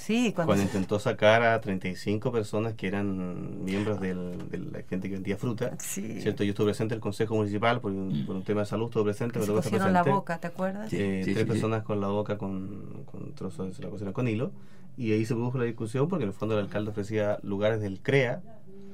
[0.01, 5.09] Sí, cuando, Cuando intentó sacar a 35 personas que eran miembros del, de la gente
[5.09, 5.77] que vendía fruta.
[5.79, 6.21] Sí.
[6.23, 6.43] ¿Cierto?
[6.43, 9.05] Yo estuve presente en el Consejo Municipal por un, por un tema de salud, estuve
[9.05, 10.89] presente, que me se tocó la boca, ¿te acuerdas?
[10.91, 10.97] Sí.
[10.99, 14.51] Eh, tres sí, personas con la boca con, con trozos de la cocina con hilo.
[14.97, 18.01] Y ahí se produjo la discusión porque en el fondo el alcalde ofrecía lugares del
[18.01, 18.43] CREA,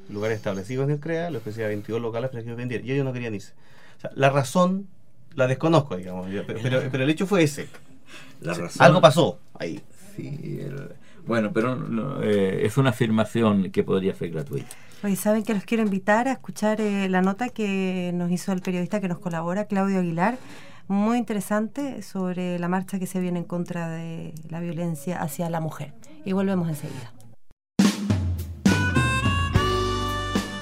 [0.09, 2.87] lugares establecidos en el CREA, le ofrecía 22 locales para que ellos vendieran.
[2.87, 3.55] Y ellos no querían irse.
[3.99, 4.87] O sea, la razón
[5.35, 6.31] la desconozco, digamos.
[6.31, 7.69] yo- Pero, pero, pero el hecho fue ese.
[8.41, 9.81] La razón- Algo pasó ahí.
[10.17, 10.95] Sí, el-
[11.27, 14.69] bueno, pero no, eh, es una afirmación que podría ser gratuita.
[15.03, 18.63] Oye, ¿saben que los quiero invitar a escuchar eh, la nota que nos hizo el
[18.63, 20.39] periodista que nos colabora, Claudio Aguilar?
[20.89, 25.61] Muy interesante sobre la marcha que se viene en contra de la violencia hacia la
[25.61, 25.93] mujer.
[26.25, 27.13] Y volvemos enseguida.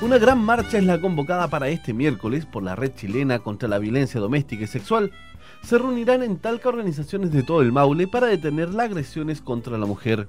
[0.00, 3.78] Una gran marcha es la convocada para este miércoles por la Red Chilena contra la
[3.78, 5.12] Violencia Doméstica y Sexual.
[5.64, 9.86] Se reunirán en Talca organizaciones de todo el Maule para detener las agresiones contra la
[9.86, 10.28] mujer.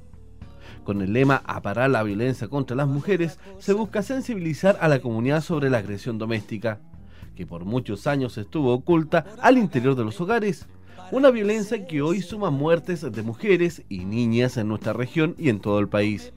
[0.86, 5.00] Con el lema A parar la violencia contra las mujeres, se busca sensibilizar a la
[5.00, 6.80] comunidad sobre la agresión doméstica,
[7.36, 10.68] que por muchos años estuvo oculta al interior de los hogares.
[11.12, 15.60] Una violencia que hoy suma muertes de mujeres y niñas en nuestra región y en
[15.60, 16.32] todo el país.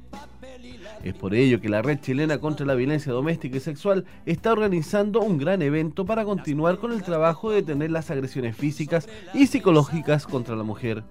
[1.05, 5.21] Es por ello que la Red Chilena contra la Violencia Doméstica y Sexual está organizando
[5.21, 10.27] un gran evento para continuar con el trabajo de detener las agresiones físicas y psicológicas
[10.27, 11.05] contra la mujer.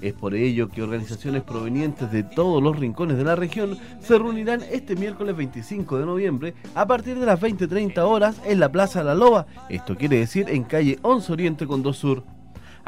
[0.00, 4.62] Es por ello que organizaciones provenientes de todos los rincones de la región se reunirán
[4.70, 9.14] este miércoles 25 de noviembre a partir de las 20.30 horas en la Plaza La
[9.14, 12.37] Loba, esto quiere decir en calle 11 Oriente con 2 Sur.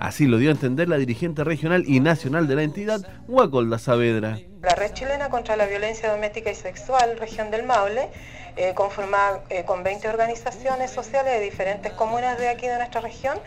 [0.01, 4.39] Así lo dio a entender la dirigente regional y nacional de la entidad, Guacolda Saavedra.
[4.63, 8.09] La Red Chilena contra la Violencia Doméstica y Sexual, región del Maule,
[8.57, 13.39] eh, conformada eh, con 20 organizaciones sociales de diferentes comunas de aquí de nuestra región,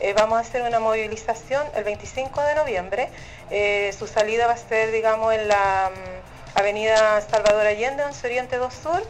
[0.00, 3.08] eh, vamos a hacer una movilización el 25 de noviembre.
[3.98, 8.74] Su salida va a ser, digamos, en la mm, avenida Salvador Allende, 11 Oriente 2
[8.74, 9.02] Sur,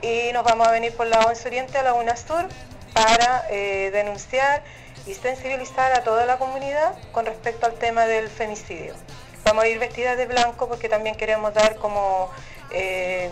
[0.00, 2.48] y nos vamos a venir por la 11 Oriente a la 1 Sur
[2.94, 3.44] para
[3.92, 4.62] denunciar
[5.06, 8.94] y sensibilizar a toda la comunidad con respecto al tema del femicidio.
[9.44, 12.30] Vamos a ir vestidas de blanco porque también queremos dar como
[12.72, 13.30] eh,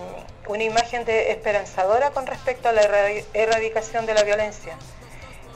[0.49, 4.77] una imagen de esperanzadora con respecto a la erradi- erradicación de la violencia.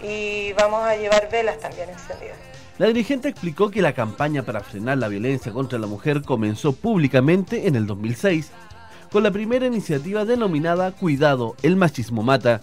[0.02, 2.36] Y vamos a llevar velas también encendidas.
[2.78, 7.66] La dirigente explicó que la campaña para frenar la violencia contra la mujer comenzó públicamente
[7.68, 8.50] en el 2006,
[9.12, 12.60] con la primera iniciativa denominada Cuidado, el machismo mata,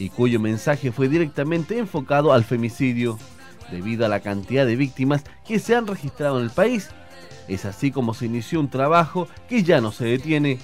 [0.00, 3.18] y cuyo mensaje fue directamente enfocado al femicidio,
[3.70, 6.88] debido a la cantidad de víctimas que se han registrado en el país.
[7.48, 10.58] Es así como se inició un trabajo que ya no se detiene.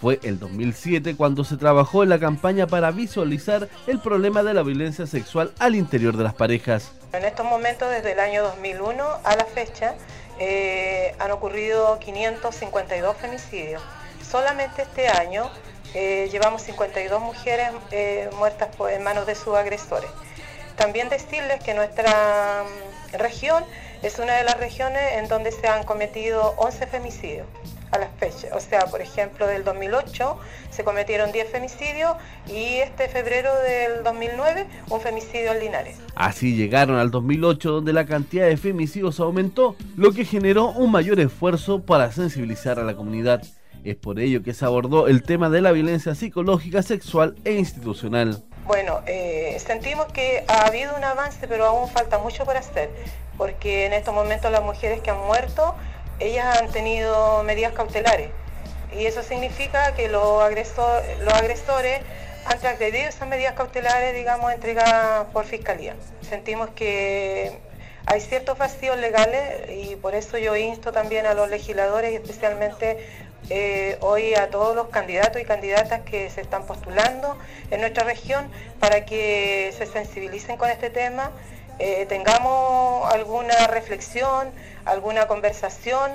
[0.00, 4.62] Fue el 2007 cuando se trabajó en la campaña para visualizar el problema de la
[4.62, 6.90] violencia sexual al interior de las parejas.
[7.12, 9.94] En estos momentos, desde el año 2001 a la fecha,
[10.38, 13.82] eh, han ocurrido 552 femicidios.
[14.22, 15.50] Solamente este año
[15.94, 20.10] eh, llevamos 52 mujeres eh, muertas por- en manos de sus agresores.
[20.76, 23.64] También decirles que nuestra mm, región
[24.02, 27.46] es una de las regiones en donde se han cometido 11 femicidios
[27.90, 28.52] a las fechas.
[28.52, 30.38] O sea, por ejemplo, del 2008
[30.70, 32.12] se cometieron 10 femicidios
[32.46, 35.96] y este febrero del 2009 un femicidio en Linares.
[36.14, 41.18] Así llegaron al 2008 donde la cantidad de femicidios aumentó, lo que generó un mayor
[41.18, 43.42] esfuerzo para sensibilizar a la comunidad.
[43.84, 48.42] Es por ello que se abordó el tema de la violencia psicológica, sexual e institucional.
[48.66, 52.90] Bueno, eh, sentimos que ha habido un avance, pero aún falta mucho por hacer,
[53.38, 55.74] porque en estos momentos las mujeres que han muerto,
[56.18, 58.28] ellas han tenido medidas cautelares.
[58.96, 62.00] Y eso significa que los, agresor- los agresores
[62.44, 65.96] han transgredido esas medidas cautelares, digamos, entregadas por fiscalía.
[66.28, 67.58] Sentimos que
[68.06, 72.98] hay ciertos vacíos legales y por eso yo insto también a los legisladores especialmente
[73.48, 77.36] eh, hoy a todos los candidatos y candidatas que se están postulando
[77.70, 81.32] en nuestra región para que se sensibilicen con este tema,
[81.78, 84.50] eh, tengamos alguna reflexión,
[84.84, 86.10] alguna conversación,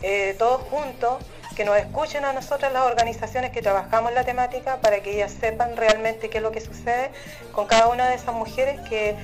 [0.00, 1.22] eh, todos juntos,
[1.54, 5.76] que nos escuchen a nosotras las organizaciones que trabajamos la temática para que ellas sepan
[5.76, 7.10] realmente qué es lo que sucede
[7.52, 9.14] con cada una de esas mujeres que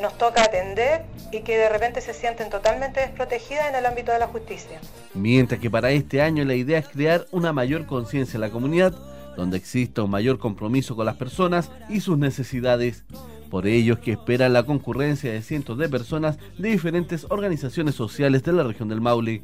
[0.00, 4.18] nos toca atender y que de repente se sienten totalmente desprotegidas en el ámbito de
[4.18, 4.80] la justicia.
[5.14, 8.94] Mientras que para este año la idea es crear una mayor conciencia en la comunidad,
[9.36, 13.04] donde exista un mayor compromiso con las personas y sus necesidades.
[13.50, 18.44] Por ello es que esperan la concurrencia de cientos de personas de diferentes organizaciones sociales
[18.44, 19.42] de la región del Maule.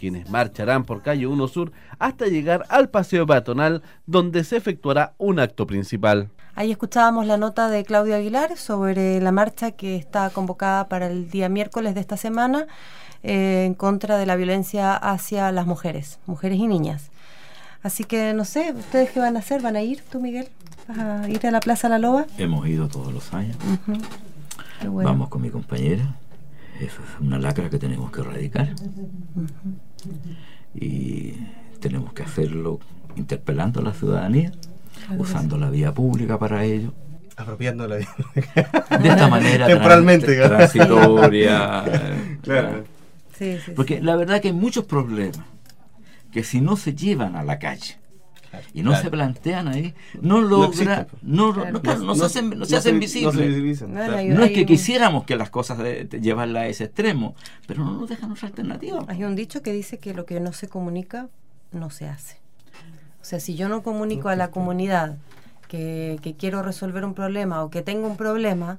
[0.00, 5.38] Quienes marcharán por calle 1 Sur hasta llegar al paseo peatonal donde se efectuará un
[5.38, 6.30] acto principal.
[6.56, 11.30] Ahí escuchábamos la nota de Claudio Aguilar sobre la marcha que está convocada para el
[11.30, 12.66] día miércoles de esta semana
[13.22, 17.10] eh, en contra de la violencia hacia las mujeres, mujeres y niñas.
[17.82, 19.62] Así que no sé, ¿ustedes qué van a hacer?
[19.62, 20.48] ¿Van a ir tú, Miguel?
[20.88, 22.26] ¿Vas a ir a la Plaza La Loba?
[22.36, 23.56] Hemos ido todos los años.
[24.86, 25.08] Bueno.
[25.10, 26.04] Vamos con mi compañera.
[26.80, 28.74] Es una lacra que tenemos que erradicar.
[30.74, 31.34] Y
[31.80, 32.80] tenemos que hacerlo
[33.16, 34.52] interpelando a la ciudadanía,
[35.18, 36.92] usando la vía pública para ello.
[37.36, 38.14] Apropiando la vida.
[39.00, 40.56] De esta manera Temporalmente, tran- digamos.
[40.72, 41.84] transitoria.
[42.42, 42.84] Claro.
[43.36, 43.72] Sí, sí, sí.
[43.76, 45.40] Porque la verdad que hay muchos problemas
[46.32, 47.96] que si no se llevan a la calle
[48.74, 49.04] y no Claro.
[49.04, 51.72] se plantean ahí, no No logra, no, Claro.
[51.72, 53.82] no, claro, no se hacen, no se hacen visibles.
[53.88, 57.34] No es que quisiéramos que las cosas de, de llevarla a ese extremo,
[57.66, 59.04] pero no nos dejan otra alternativa.
[59.08, 61.28] Hay un dicho que dice que lo que no se comunica
[61.72, 62.38] no se hace.
[63.20, 65.18] O sea, si yo no comunico a la comunidad
[65.68, 68.78] que, que quiero resolver un problema o que tengo un problema,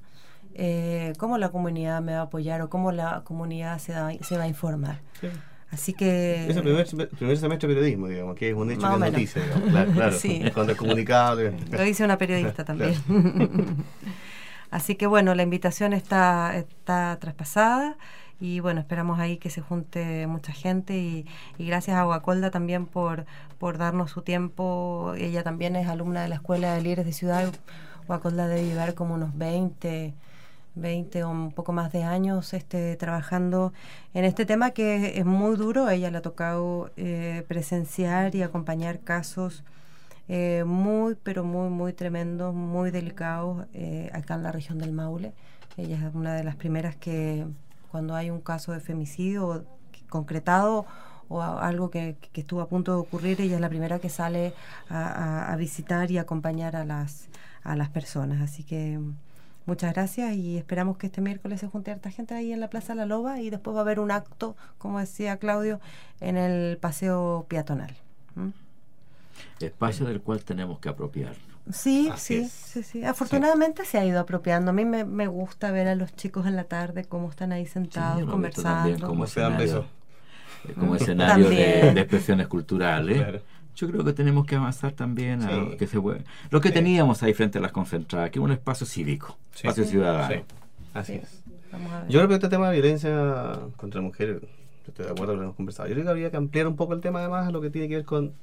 [0.56, 4.38] eh, ¿cómo la comunidad me va a apoyar o cómo la comunidad se, da- se
[4.38, 5.00] va a informar?
[5.22, 5.28] Sí.
[5.72, 6.48] Así que...
[6.50, 9.12] Es el primer, primer semestre de periodismo, digamos, que es un hecho es menos.
[9.14, 9.70] noticia, digamos.
[9.70, 10.18] Claro, claro.
[10.18, 10.44] Sí.
[10.54, 11.36] Cuando el comunicado.
[11.38, 12.94] de- Lo dice una periodista también.
[14.72, 17.98] Así que bueno, la invitación está, está traspasada
[18.40, 21.26] y bueno, esperamos ahí que se junte mucha gente y,
[21.58, 23.26] y gracias a Guacolda también por,
[23.60, 25.14] por darnos su tiempo.
[25.18, 27.52] Ella también es alumna de la Escuela de Líderes de Ciudad.
[28.08, 30.14] Guacolda debe llevar como unos 20,
[30.76, 33.74] 20 o un poco más de años este, trabajando
[34.14, 35.90] en este tema que es muy duro.
[35.90, 39.64] Ella le ha tocado eh, presenciar y acompañar casos
[40.28, 45.34] eh, muy, pero muy, muy tremendos, muy delicados eh, acá en la región del Maule.
[45.78, 47.46] Ella es una de las primeras que
[47.92, 49.66] cuando hay un caso de femicidio
[50.10, 50.86] concretado
[51.30, 54.54] o algo que, que estuvo a punto de ocurrir, ella es la primera que sale
[54.90, 55.00] a,
[55.48, 57.30] a- a visitar y acompañar a las,
[57.64, 58.42] a las personas.
[58.42, 59.00] Así que
[59.65, 62.95] muchas gracias y esperamos que este miércoles se junte harta gente ahí en la Plaza
[62.95, 65.80] La Loba y después va a haber un acto, como decía Claudio,
[66.19, 67.95] en el paseo peatonal.
[68.36, 68.50] ¿Mm?
[69.60, 71.39] Espacio del cual tenemos que apropiarnos.
[71.71, 73.04] Sí, sí, sí, sí.
[73.04, 74.71] Afortunadamente se ha ido apropiando.
[74.71, 77.65] A mí me, me gusta ver a los chicos en la tarde cómo están ahí
[77.67, 78.26] sentados
[78.74, 79.06] también conversando.
[79.06, 79.86] como Se dan escenario, besos.
[80.63, 83.17] eh, como escenario de, de expresiones culturales.
[83.17, 83.41] Claro.
[83.76, 85.78] Yo creo que tenemos que avanzar también a Sí.
[85.78, 86.74] que se vuelva- Lo que Sí.
[86.74, 89.68] teníamos ahí frente a las concentradas, que es un espacio cívico, Sí.
[89.68, 90.34] espacio ciudadano.
[90.36, 90.42] Sí,
[90.94, 91.20] así Sí.
[91.24, 91.44] es.
[91.72, 92.10] Vamos a ver.
[92.10, 94.42] Yo creo que este tema de violencia contra mujeres,
[94.88, 95.88] estoy de acuerdo con lo que hemos conversado.
[95.88, 97.88] Yo creo que habría que ampliar un poco el tema además a lo que tiene
[97.88, 98.34] que ver con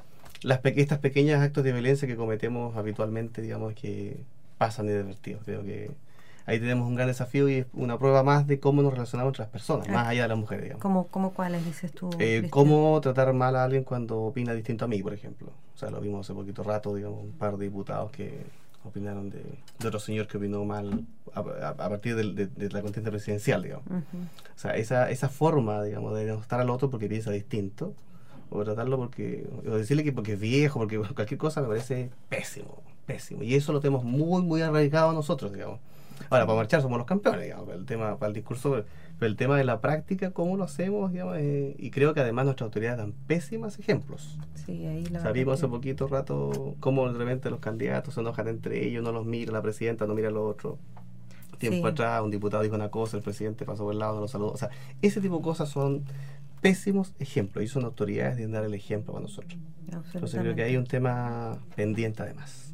[0.42, 4.18] las pe- estas pequeños actos de violencia que cometemos habitualmente, digamos, que
[4.56, 5.42] pasan inadvertidos.
[5.44, 5.90] Creo que
[6.48, 9.42] ahí tenemos un gran desafío y es una prueba más de cómo nos relacionamos entre
[9.44, 10.82] las personas, más allá de las mujeres, digamos.
[10.82, 12.10] ¿Cómo, cómo cuáles dices tú?
[12.18, 12.46] Eh?
[12.50, 15.48] ¿Cómo tratar mal a alguien cuando opina distinto a mí, por ejemplo?
[15.74, 18.44] O sea, lo vimos hace poquito rato, digamos, un par de diputados que
[18.84, 19.42] opinaron de,
[19.78, 23.10] de otro señor que opinó mal a, a- a partir del- de, de la contienda
[23.10, 23.86] presidencial, digamos.
[23.86, 24.18] Ujú.
[24.56, 27.94] O sea, esa, esa forma, digamos, de denostar al otro porque piensa distinto,
[28.50, 32.78] o tratarlo porque, o decirle que porque es viejo, porque cualquier cosa me parece pésimo,
[33.04, 33.42] pésimo.
[33.42, 35.80] Y eso lo tenemos muy, muy arraigado nosotros, digamos.
[36.30, 38.84] Ahora, para marchar somos los campeones, digamos, para el tema, para el discurso,
[39.18, 42.44] pero el tema de la práctica, cómo lo hacemos, digamos, eh, y creo que además
[42.44, 44.38] nuestras autoridades dan pésimos ejemplos.
[44.66, 48.48] Sí, ahí la Sabimos hace que- poquito rato cómo de repente los candidatos se enojan
[48.48, 50.78] entre ellos, no los mira, la presidenta no mira al otro.
[51.58, 51.92] Tiempo Sí.
[51.92, 54.52] atrás un diputado dijo una cosa, el presidente pasó por el lado, no lo saludó.
[54.52, 54.70] O sea,
[55.02, 56.04] ese tipo de cosas son
[56.60, 59.58] pésimos ejemplos y son autoridades de dar el ejemplo para nosotros.
[60.14, 62.67] Entonces creo que hay un tema pendiente además.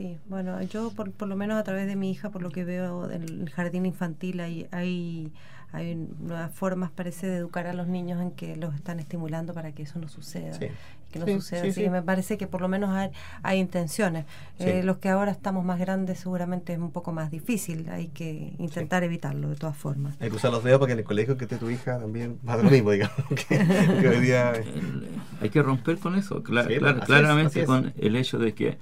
[0.00, 2.64] Sí, bueno, yo por, por lo menos a través de mi hija, por lo que
[2.64, 5.30] veo en el jardín infantil, hay, hay,
[5.72, 9.72] hay nuevas formas, parece, de educar a los niños en que los están estimulando para
[9.72, 10.54] que eso no suceda.
[10.54, 10.68] Sí.
[11.12, 11.60] Que no Sí, suceda.
[11.60, 11.84] sí, Así sí.
[11.84, 13.10] que me parece que por lo menos hay,
[13.42, 14.24] hay intenciones.
[14.58, 14.64] Sí.
[14.70, 17.86] Eh, los que ahora estamos más grandes seguramente es un poco más difícil.
[17.90, 20.16] Hay que intentar evitarlo de todas formas.
[20.18, 22.38] Hay que usar los dedos para que en el colegio que esté tu hija también
[22.38, 23.16] pase lo mismo, digamos.
[23.28, 23.58] que,
[24.00, 24.52] que hoy día...
[24.52, 25.08] El-
[25.42, 27.66] hay que romper con eso, así es, claramente así es.
[27.66, 28.78] con el hecho de que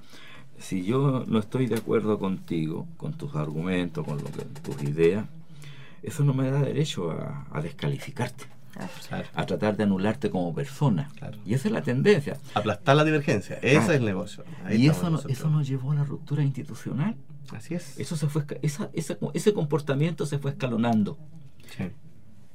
[0.59, 5.25] si yo no estoy de acuerdo contigo, con tus argumentos, con lo que, tus ideas,
[6.03, 8.45] eso no me da derecho a, a descalificarte,
[9.09, 9.27] Claro.
[9.33, 11.09] a tratar de anularte como persona.
[11.17, 11.37] Claro.
[11.45, 12.37] Y esa es la tendencia.
[12.53, 13.91] Aplastar la divergencia, ese Claro.
[13.93, 14.43] es el negocio.
[14.63, 17.15] Ahí y eso, no, eso nos llevó a la ruptura institucional.
[17.51, 17.99] Así es.
[17.99, 21.17] Eso se fue, esa, esa- ese comportamiento se fue escalonando.
[21.75, 21.83] Sí.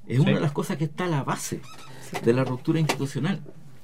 [0.07, 0.23] Es Sí.
[0.23, 1.61] una de las cosas que está a la base
[2.25, 3.41] de la ruptura institucional.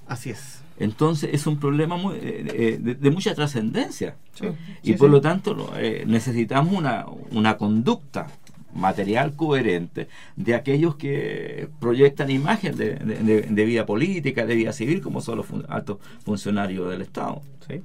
[0.07, 0.63] Así es.
[0.81, 4.17] Entonces es un problema muy, eh, eh, de, de mucha trascendencia.
[4.35, 4.47] Sí.
[4.83, 5.13] Y Sí, por sí.
[5.13, 8.27] lo tanto lo- eh, necesitamos una, una conducta
[8.75, 15.01] material coherente de aquellos que proyectan imagen de, de- de vida política, de vida civil,
[15.01, 17.43] como son los fun- altos funcionarios del Estado.
[17.69, 17.81] Sí,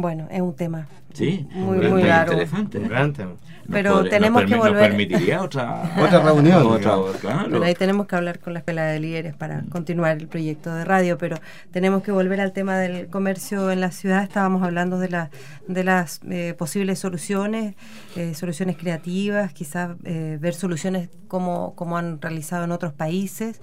[0.00, 2.32] Bueno, es un tema Sí, muy, un muy largo.
[2.32, 2.78] interesante.
[2.78, 3.32] un gran tema.
[3.68, 7.60] Pero tenemos que nos volver- permitiría otra, Otra reunión, otra, claro.
[7.64, 11.18] Ahí tenemos que hablar con la Escuela de Líderes para continuar el proyecto de radio,
[11.18, 11.36] pero
[11.72, 14.22] tenemos que volver al tema del comercio en la ciudad.
[14.22, 15.30] Estábamos hablando de, la,
[15.66, 17.74] de las eh, posibles soluciones,
[18.14, 23.60] eh, soluciones creativas, quizás eh, ver soluciones como, como han realizado en otros países.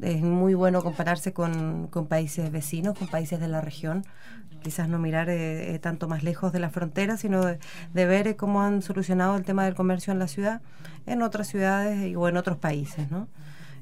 [0.00, 4.04] Es muy bueno compararse con, con países vecinos, con países de la región.
[4.62, 7.58] Quizás no mirar eh, eh, tanto más lejos de la frontera, sino de,
[7.94, 10.60] ver eh, cómo han solucionado el tema del comercio en la ciudad,
[11.06, 13.28] en otras ciudades o en otros países, ¿no?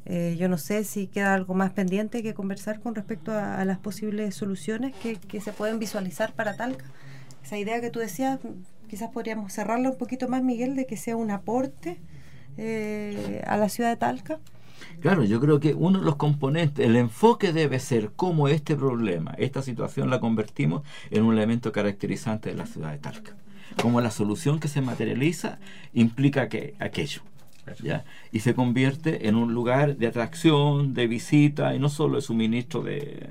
[0.06, 3.78] Eh, yo no sé si queda algo más pendiente que conversar con respecto a, las
[3.78, 6.86] posibles soluciones que, que se pueden visualizar para Talca.
[7.44, 8.40] Esa idea que tú decías,
[8.88, 11.98] quizás podríamos cerrarla un poquito más, Miguel, de que sea un aporte
[13.46, 14.40] a la ciudad de Talca.
[15.00, 19.34] Claro, yo creo que uno de los componentes, el enfoque debe ser cómo este problema,
[19.38, 23.34] esta situación la convertimos en un elemento caracterizante de la ciudad de Talca.
[23.80, 25.58] Como la solución que se materializa
[25.92, 27.22] implica que aquello.
[27.82, 28.04] ¿ya?
[28.32, 32.82] Y se convierte en un lugar de atracción, de visita, y no solo de suministro
[32.82, 33.30] de,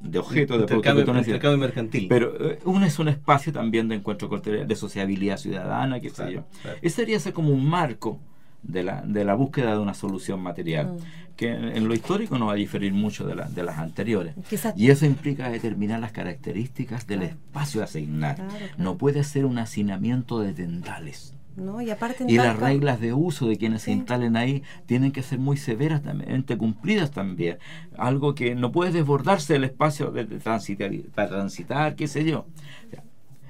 [0.00, 2.06] de objetos, de productos intercambio mercantil.
[2.08, 6.30] Pero eh, uno es un espacio también de encuentro de sociabilidad ciudadana, qué sé Claro,
[6.32, 6.44] yo.
[6.60, 6.78] claro.
[6.82, 8.20] Ese sería ser como un marco
[8.62, 11.36] de la, de la búsqueda de una solución material, Mm.
[11.36, 14.34] que en, en lo histórico no va a diferir mucho de, la- de las anteriores.
[14.48, 17.34] Quizás Y eso implica determinar las características del Claro.
[17.34, 18.36] espacio a asignar.
[18.36, 18.74] Claro, claro.
[18.78, 21.34] No puede ser un hacinamiento de tendales.
[21.56, 21.82] ¿no?
[21.82, 25.22] Y aparte en Y las reglas de uso de quienes se instalen ahí tienen que
[25.22, 27.58] ser muy severas también, cumplidas también.
[27.98, 32.46] Algo que no puede desbordarse el espacio de, de transitar, para transitar, qué sé yo.
[32.86, 33.02] O sea,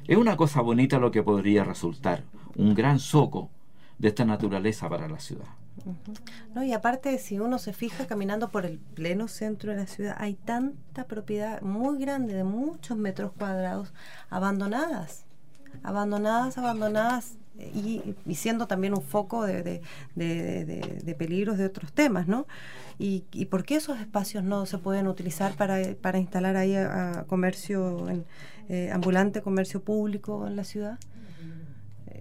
[0.09, 2.25] es una cosa bonita lo que podría resultar,
[2.57, 3.51] un gran soco
[4.03, 5.47] de esta naturaleza para la ciudad.
[6.55, 10.17] No, y aparte, si uno se fija caminando por el pleno centro de la ciudad,
[10.19, 13.93] hay tanta propiedad muy grande, de muchos metros cuadrados,
[14.29, 15.25] abandonadas.
[15.83, 17.37] Abandonadas, abandonadas,
[17.75, 18.03] y,
[18.35, 19.81] siendo también un foco de, de-
[20.17, 22.47] de- peligros de otros temas, ¿no?
[22.99, 27.25] Y, y por qué esos espacios no se pueden utilizar para, para instalar ahí a
[27.29, 28.25] comercio en,
[28.69, 30.99] eh, ambulante, comercio público en la ciudad?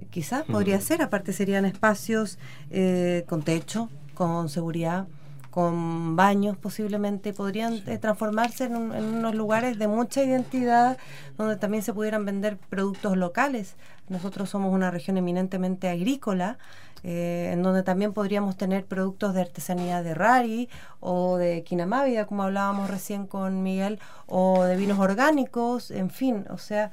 [0.10, 2.38] Quizás podría ser, aparte serían espacios
[2.70, 5.08] eh, con techo, con seguridad,
[5.52, 10.98] con baños posiblemente, podrían eh, transformarse en, un- en unos lugares de mucha identidad
[11.38, 13.76] donde también se pudieran vender productos locales.
[14.10, 16.58] Nosotros somos una región eminentemente agrícola,
[17.04, 22.44] eh, en donde también podríamos tener productos de artesanía de Rari o de Quinamávida, como
[22.44, 26.92] hablábamos recién con Miguel, o de vinos orgánicos, en fin, o sea,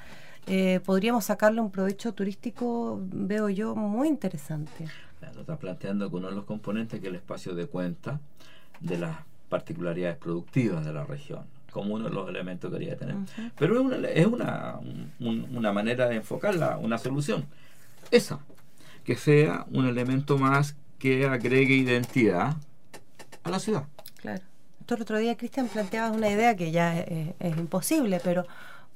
[0.49, 4.87] eh, podríamos sacarle un provecho turístico, veo yo, muy interesante.
[5.21, 8.21] Claro, está planteando que uno de los componentes que el espacio de cuenta
[8.81, 9.17] de las
[9.49, 13.17] particularidades productivas de la región, como uno de los elementos que quería tener.
[13.17, 13.43] Ujú.
[13.59, 14.79] Pero es una, es una,
[15.21, 17.47] un- una manera de enfocarla, una solución.
[18.11, 18.39] Esa,
[19.05, 22.57] que sea un elemento más que agregue identidad
[23.43, 23.85] a la ciudad.
[24.21, 24.43] Claro.
[24.87, 28.47] Tú el otro día, Cristian, planteabas una idea que ya eh, es imposible, pero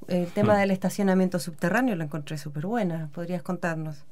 [0.07, 0.59] el tema Hmm.
[0.59, 3.09] del estacionamiento subterráneo lo encontré súper buena.
[3.13, 4.05] ¿Podrías contarnos?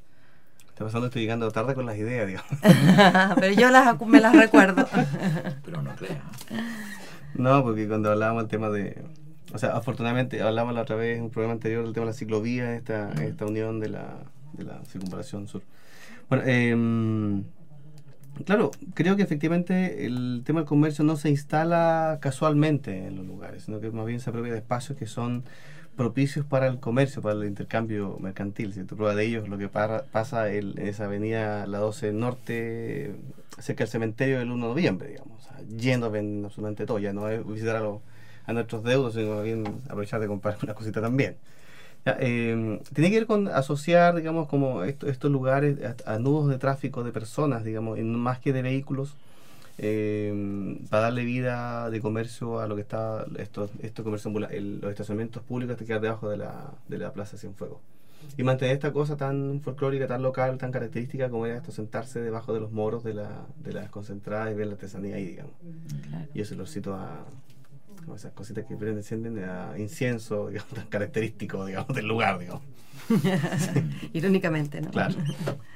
[0.68, 2.50] Está pasando, estoy llegando tarde con las ideas, digamos.
[3.38, 4.86] pero yo las, me las recuerdo.
[5.64, 6.22] Pero no crea.
[7.34, 9.04] No, porque cuando hablábamos del tema de...
[9.54, 12.16] O sea, afortunadamente hablamos la otra vez en un programa anterior del tema de la
[12.16, 14.18] ciclovía, esta, esta unión de la,
[14.54, 15.62] de la circunvalación sur.
[16.30, 17.44] Bueno, em,
[18.46, 23.64] claro, creo que efectivamente el tema del comercio no se instala casualmente en los lugares,
[23.64, 25.44] sino que más bien se apropia de espacios que son
[25.96, 28.72] propicios para el comercio, para el intercambio mercantil.
[28.72, 28.96] ¿cierto?
[28.96, 33.14] Prueba de ello es lo que pasa en esa avenida, la 12 Norte,
[33.58, 35.46] cerca del cementerio del 1 de noviembre, digamos.
[35.46, 36.98] O lleno de absolutamente todo.
[36.98, 38.00] Ya no es visitar a, los-
[38.46, 41.36] a nuestros deudos, sino bien aprovechar de comprar una cosita también.
[42.04, 46.58] Eh, tiene que ver con asociar, digamos, como esto- estos lugares a, a nudos de
[46.58, 49.16] tráfico de personas, digamos, no más que de vehículos,
[49.78, 54.80] eh, para darle vida de comercio a lo que está, estos esto comercio ambula- el-
[54.80, 57.78] los estacionamientos públicos que quedan debajo de la, de la Plaza Cienfuegos.
[58.36, 62.52] Y mantener esta cosa tan folclórica, tan local, tan característica como era esto, sentarse debajo
[62.54, 65.52] de los moros de, la, de las concentradas y ver la artesanía ahí, digamos.
[66.32, 67.24] Y ese olorcito a
[68.04, 72.62] como esas cositas que prenden, encienden a incienso, digamos, tan característico, digamos, del lugar, digamos.
[74.12, 74.90] Irónicamente, ¿no?
[74.90, 75.14] Claro.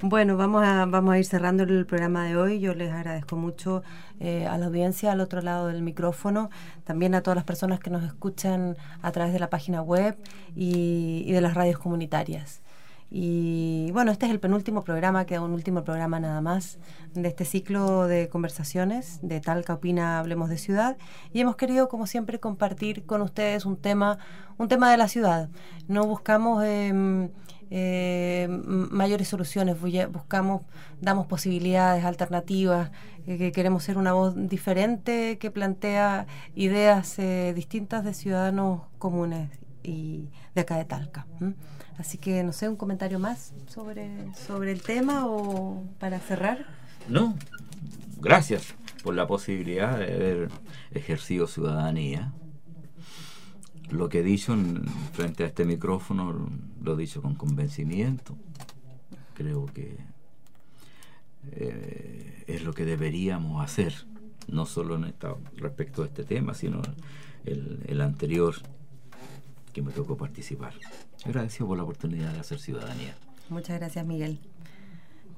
[0.00, 2.60] Bueno, vamos a, vamos a ir cerrando el programa de hoy.
[2.60, 3.82] Yo les agradezco mucho
[4.20, 6.50] eh, a la audiencia al otro lado del micrófono,
[6.84, 10.16] también a todas las personas que nos escuchan a través de la página web
[10.54, 12.62] y, de las radios comunitarias.
[13.10, 16.78] Y bueno, este es el penúltimo programa, queda un último programa nada más
[17.14, 20.96] de este ciclo de conversaciones de Talca Opina Hablemos de Ciudad.
[21.32, 24.18] Y hemos querido, como siempre, compartir con ustedes un tema,
[24.58, 25.48] un tema de la ciudad.
[25.88, 27.30] No buscamos em,
[27.70, 29.76] eh, mayores soluciones,
[30.10, 30.62] buscamos,
[31.00, 32.90] damos posibilidades, alternativas,
[33.26, 39.50] eh, que queremos ser una voz diferente que plantea ideas eh, distintas de ciudadanos comunes
[39.82, 41.26] y de acá de Talca.
[41.98, 46.66] Así que, no sé, un comentario más sobre, sobre el tema o para cerrar.
[47.08, 47.34] No,
[48.20, 50.48] gracias por la posibilidad de haber
[50.92, 52.32] ejercido ciudadanía.
[53.90, 56.48] Lo que he dicho en, frente a este micrófono
[56.82, 58.36] lo he dicho con convencimiento.
[59.34, 59.96] Creo que
[61.52, 63.94] eh, es lo que deberíamos hacer,
[64.48, 66.82] no solo en esta, respecto a este tema, sino
[67.44, 68.54] el, el anterior
[69.72, 70.74] que me tocó participar.
[71.24, 73.16] Agradecido por la oportunidad de hacer ciudadanía.
[73.48, 74.38] Muchas gracias, Miguel.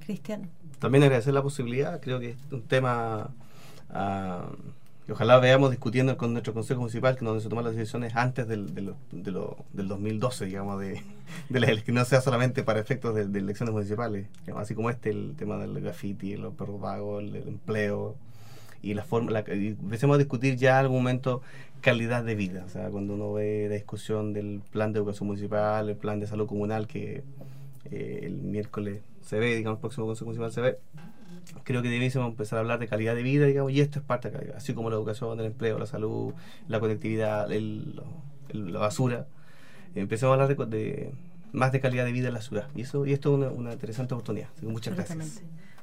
[0.05, 0.51] Cristian.
[0.79, 3.31] También agradecer la posibilidad, creo que es un tema
[3.91, 4.57] uh,
[5.11, 8.75] ojalá veamos discutiendo con nuestro Consejo Municipal, que donde se toman las decisiones antes del,
[8.75, 11.03] del, del 2012, digamos, de,
[11.49, 15.59] de que no sea solamente para efectos de, elecciones municipales, así como este, el tema
[15.59, 18.17] del graffiti, los perros vagos, el, empleo
[18.83, 21.43] y la forma, la, empecemos a discutir ya algún momento
[21.81, 22.65] calidad de vida.
[22.67, 26.27] O sea, cuando uno ve la discusión del plan de educación municipal, el plan de
[26.27, 27.23] salud comunal que
[27.91, 30.79] eh, el miércoles se ve, digamos, el próximo Consejo Municipal se ve,
[31.65, 34.31] creo que debiésemos empezar a hablar de calidad de vida, digamos, y esto es parte
[34.31, 36.35] de calidad, así como la educación, el empleo, la salud,
[36.69, 38.01] la conectividad, el,
[38.53, 39.27] la basura.
[39.95, 41.13] Empecemos a hablar de,
[41.53, 42.69] más de calidad de vida en la ciudad.
[42.75, 44.49] Y eso y esto es una, interesante oportunidad.
[44.63, 45.43] muchas gracias.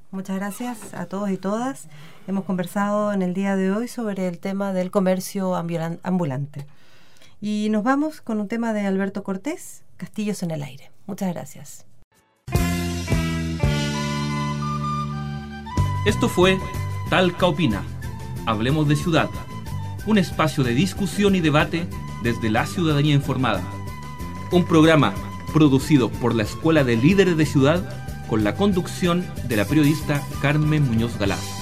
[0.09, 1.89] Muchas gracias a todos y todas.
[2.27, 6.65] Hemos conversado en el día de hoy sobre el tema del comercio ambulante.
[7.41, 10.91] Y nos vamos con un tema de Alberto Cortés, Castillos en el Aire.
[11.07, 11.85] Muchas gracias.
[16.07, 16.57] Esto fue
[17.09, 17.83] Talca Opina.
[18.45, 19.29] Hablemos de ciudad.
[20.05, 21.85] Un espacio de discusión y debate
[22.23, 23.61] desde la ciudadanía informada.
[24.53, 25.13] Un programa
[25.51, 27.83] producido por la Escuela de Líderes de Ciudad
[28.29, 31.56] con la conducción de la periodista Carmen Muñoz Galás.